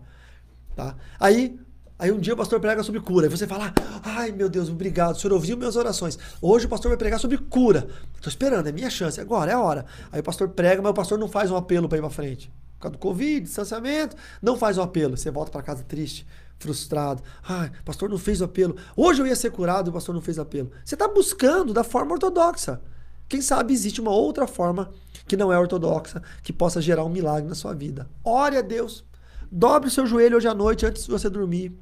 Tá? 0.75 0.95
Aí 1.19 1.59
Aí 1.99 2.11
um 2.11 2.19
dia 2.19 2.35
o 2.35 2.37
pastor 2.37 2.59
prega 2.59 2.83
sobre 2.83 3.01
cura. 3.01 3.25
Aí 3.25 3.29
você 3.29 3.47
fala, 3.47 3.73
ai 4.03 4.31
meu 4.31 4.47
Deus, 4.47 4.69
obrigado, 4.69 5.15
o 5.15 5.19
senhor 5.19 5.33
ouviu 5.33 5.57
minhas 5.57 5.75
orações. 5.75 6.17
Hoje 6.39 6.67
o 6.67 6.69
pastor 6.69 6.89
vai 6.89 6.97
pregar 6.97 7.19
sobre 7.19 7.39
cura. 7.39 7.87
Estou 8.15 8.29
esperando, 8.29 8.67
é 8.69 8.71
minha 8.71 8.89
chance, 8.89 9.19
agora 9.19 9.49
é 9.49 9.55
a 9.55 9.59
hora. 9.59 9.83
Aí 10.11 10.19
o 10.19 10.23
pastor 10.23 10.49
prega, 10.49 10.79
mas 10.79 10.91
o 10.91 10.93
pastor 10.93 11.17
não 11.17 11.27
faz 11.27 11.49
um 11.49 11.55
apelo 11.55 11.89
para 11.89 11.97
ir 11.97 12.01
para 12.01 12.11
frente 12.11 12.51
por 12.77 12.81
causa 12.81 12.97
do 12.97 12.99
Covid, 12.99 13.41
distanciamento, 13.41 14.15
não 14.41 14.55
faz 14.55 14.77
o 14.77 14.81
apelo. 14.81 15.17
Você 15.17 15.31
volta 15.31 15.51
para 15.51 15.63
casa 15.63 15.83
triste, 15.83 16.25
frustrado. 16.59 17.23
Ai, 17.43 17.71
o 17.81 17.83
pastor 17.83 18.09
não 18.09 18.17
fez 18.17 18.39
o 18.39 18.45
apelo. 18.45 18.75
Hoje 18.95 19.21
eu 19.21 19.27
ia 19.27 19.35
ser 19.35 19.51
curado 19.51 19.87
e 19.87 19.91
o 19.91 19.93
pastor 19.93 20.13
não 20.13 20.21
fez 20.21 20.37
o 20.37 20.41
apelo. 20.41 20.71
Você 20.85 20.95
está 20.95 21.07
buscando 21.07 21.73
da 21.73 21.83
forma 21.83 22.13
ortodoxa. 22.13 22.79
Quem 23.27 23.41
sabe 23.41 23.73
existe 23.73 23.99
uma 23.99 24.11
outra 24.11 24.47
forma 24.47 24.91
que 25.27 25.35
não 25.35 25.51
é 25.51 25.59
ortodoxa, 25.59 26.21
que 26.41 26.53
possa 26.53 26.79
gerar 26.79 27.03
um 27.03 27.09
milagre 27.09 27.49
na 27.49 27.55
sua 27.55 27.73
vida. 27.73 28.07
Ore 28.23 28.57
a 28.57 28.61
Deus. 28.61 29.03
Dobre 29.51 29.89
o 29.89 29.91
seu 29.91 30.05
joelho 30.05 30.37
hoje 30.37 30.47
à 30.47 30.53
noite 30.53 30.85
antes 30.85 31.05
de 31.05 31.11
você 31.11 31.29
dormir. 31.29 31.75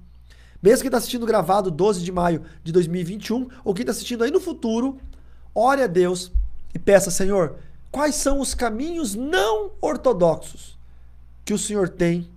Mesmo 0.64 0.82
quem 0.82 0.88
está 0.88 0.98
assistindo 0.98 1.26
gravado 1.26 1.70
12 1.70 2.04
de 2.04 2.12
maio 2.12 2.42
de 2.64 2.72
2021, 2.72 3.50
ou 3.64 3.74
quem 3.74 3.84
está 3.84 3.92
assistindo 3.92 4.24
aí 4.24 4.32
no 4.32 4.40
futuro, 4.40 4.98
ore 5.54 5.84
a 5.84 5.88
Deus 5.88 6.32
e 6.74 6.80
peça, 6.80 7.12
Senhor, 7.12 7.58
quais 7.92 8.16
são 8.16 8.40
os 8.40 8.56
caminhos 8.56 9.14
não 9.14 9.72
ortodoxos 9.82 10.75
que 11.46 11.54
o 11.54 11.60
Senhor 11.60 11.88
tem 11.88 12.28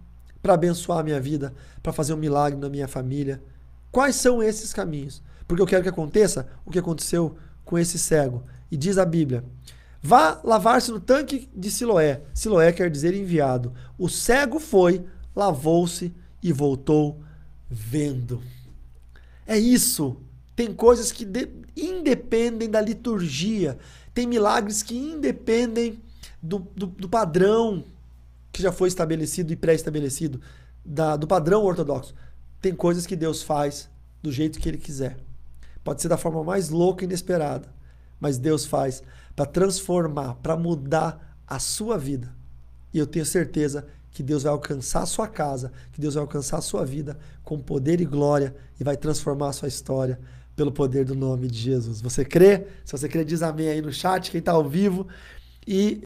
para 0.43 0.55
abençoar 0.55 0.99
a 0.99 1.03
minha 1.03 1.21
vida, 1.21 1.55
para 1.83 1.93
fazer 1.93 2.13
um 2.13 2.19
milagre 2.19 2.61
na 2.61 2.69
minha 2.69 2.87
família. 2.87 3.43
Quais 3.91 4.17
são 4.17 4.43
esses 4.43 4.73
caminhos? 4.73 5.23
Porque 5.47 5.63
eu 5.63 5.67
quero 5.67 5.83
que 5.83 5.89
aconteça 5.89 6.47
o 6.65 6.71
que 6.71 6.79
aconteceu 6.79 7.37
com 7.65 7.79
esse 7.79 7.99
cego. 7.99 8.45
E 8.71 8.77
diz 8.77 8.99
a 8.99 9.05
Bíblia: 9.05 9.43
Vá 10.03 10.41
lavar-se 10.45 10.91
no 10.91 11.01
tanque 11.01 11.49
de 11.57 11.71
Siloé. 11.71 12.21
Siloé 12.35 12.71
quer 12.71 12.91
dizer 12.91 13.15
enviado. 13.15 13.73
O 13.99 14.09
cego 14.09 14.61
foi, 14.61 15.05
lavou-se 15.35 16.15
e 16.43 16.53
voltou 16.53 17.19
vendo. 17.69 18.43
É 19.47 19.59
isso. 19.59 20.17
Tem 20.55 20.73
coisas 20.73 21.11
que 21.11 21.25
de, 21.25 21.49
independem 21.75 22.69
da 22.69 22.81
liturgia. 22.81 23.79
Tem 24.13 24.27
milagres 24.27 24.83
que 24.83 24.97
independem 24.97 25.99
do, 26.43 26.59
do, 26.77 26.87
do 26.87 27.09
padrão 27.09 27.85
que 28.59 28.63
já 28.63 28.73
foi 28.73 28.89
estabelecido 28.89 29.53
e 29.53 29.57
pré-estabelecido 29.57 30.41
do 30.85 31.27
padrão 31.27 31.65
ortodoxo. 31.65 32.15
Tem 32.61 32.75
coisas 32.75 33.07
que 33.07 33.15
Deus 33.15 33.41
faz 33.41 33.89
do 34.21 34.33
jeito 34.33 34.59
que 34.59 34.69
Ele 34.69 34.79
quiser. 34.79 35.17
Pode 35.85 36.03
ser 36.03 36.09
da 36.09 36.17
forma 36.17 36.43
mais 36.43 36.69
louca 36.69 37.05
e 37.05 37.07
inesperada, 37.07 37.73
mas 38.19 38.37
Deus 38.37 38.67
faz 38.67 39.03
para 39.37 39.47
transformar, 39.47 40.35
para 40.43 40.57
mudar 40.57 41.39
a 41.47 41.61
sua 41.61 41.97
vida. 41.97 42.35
E 42.93 42.99
eu 42.99 43.07
tenho 43.07 43.25
certeza 43.25 43.87
que 44.11 44.25
Deus 44.25 44.43
vai 44.43 44.51
alcançar 44.51 45.03
a 45.03 45.07
sua 45.07 45.29
casa, 45.29 45.71
que 45.93 46.01
Deus 46.01 46.15
vai 46.15 46.23
alcançar 46.23 46.59
a 46.59 46.63
sua 46.63 46.85
vida 46.85 47.17
com 47.45 47.61
poder 47.61 48.01
e 48.01 48.05
glória 48.05 48.57
e 48.81 48.83
vai 48.83 48.97
transformar 48.97 49.51
a 49.51 49.53
sua 49.53 49.69
história 49.69 50.19
pelo 50.57 50.73
poder 50.73 51.05
do 51.05 51.15
nome 51.15 51.47
de 51.47 51.59
Jesus. 51.59 52.01
Você 52.01 52.25
crê? 52.25 52.67
Se 52.85 52.91
você 52.91 53.09
crê, 53.09 53.25
diz 53.25 53.41
amém 53.41 53.69
aí 53.69 53.81
no 53.81 53.93
chat, 53.93 54.33
quem 54.33 54.41
está 54.41 54.51
ao 54.51 54.69
vivo. 54.69 55.07
E 55.65 55.97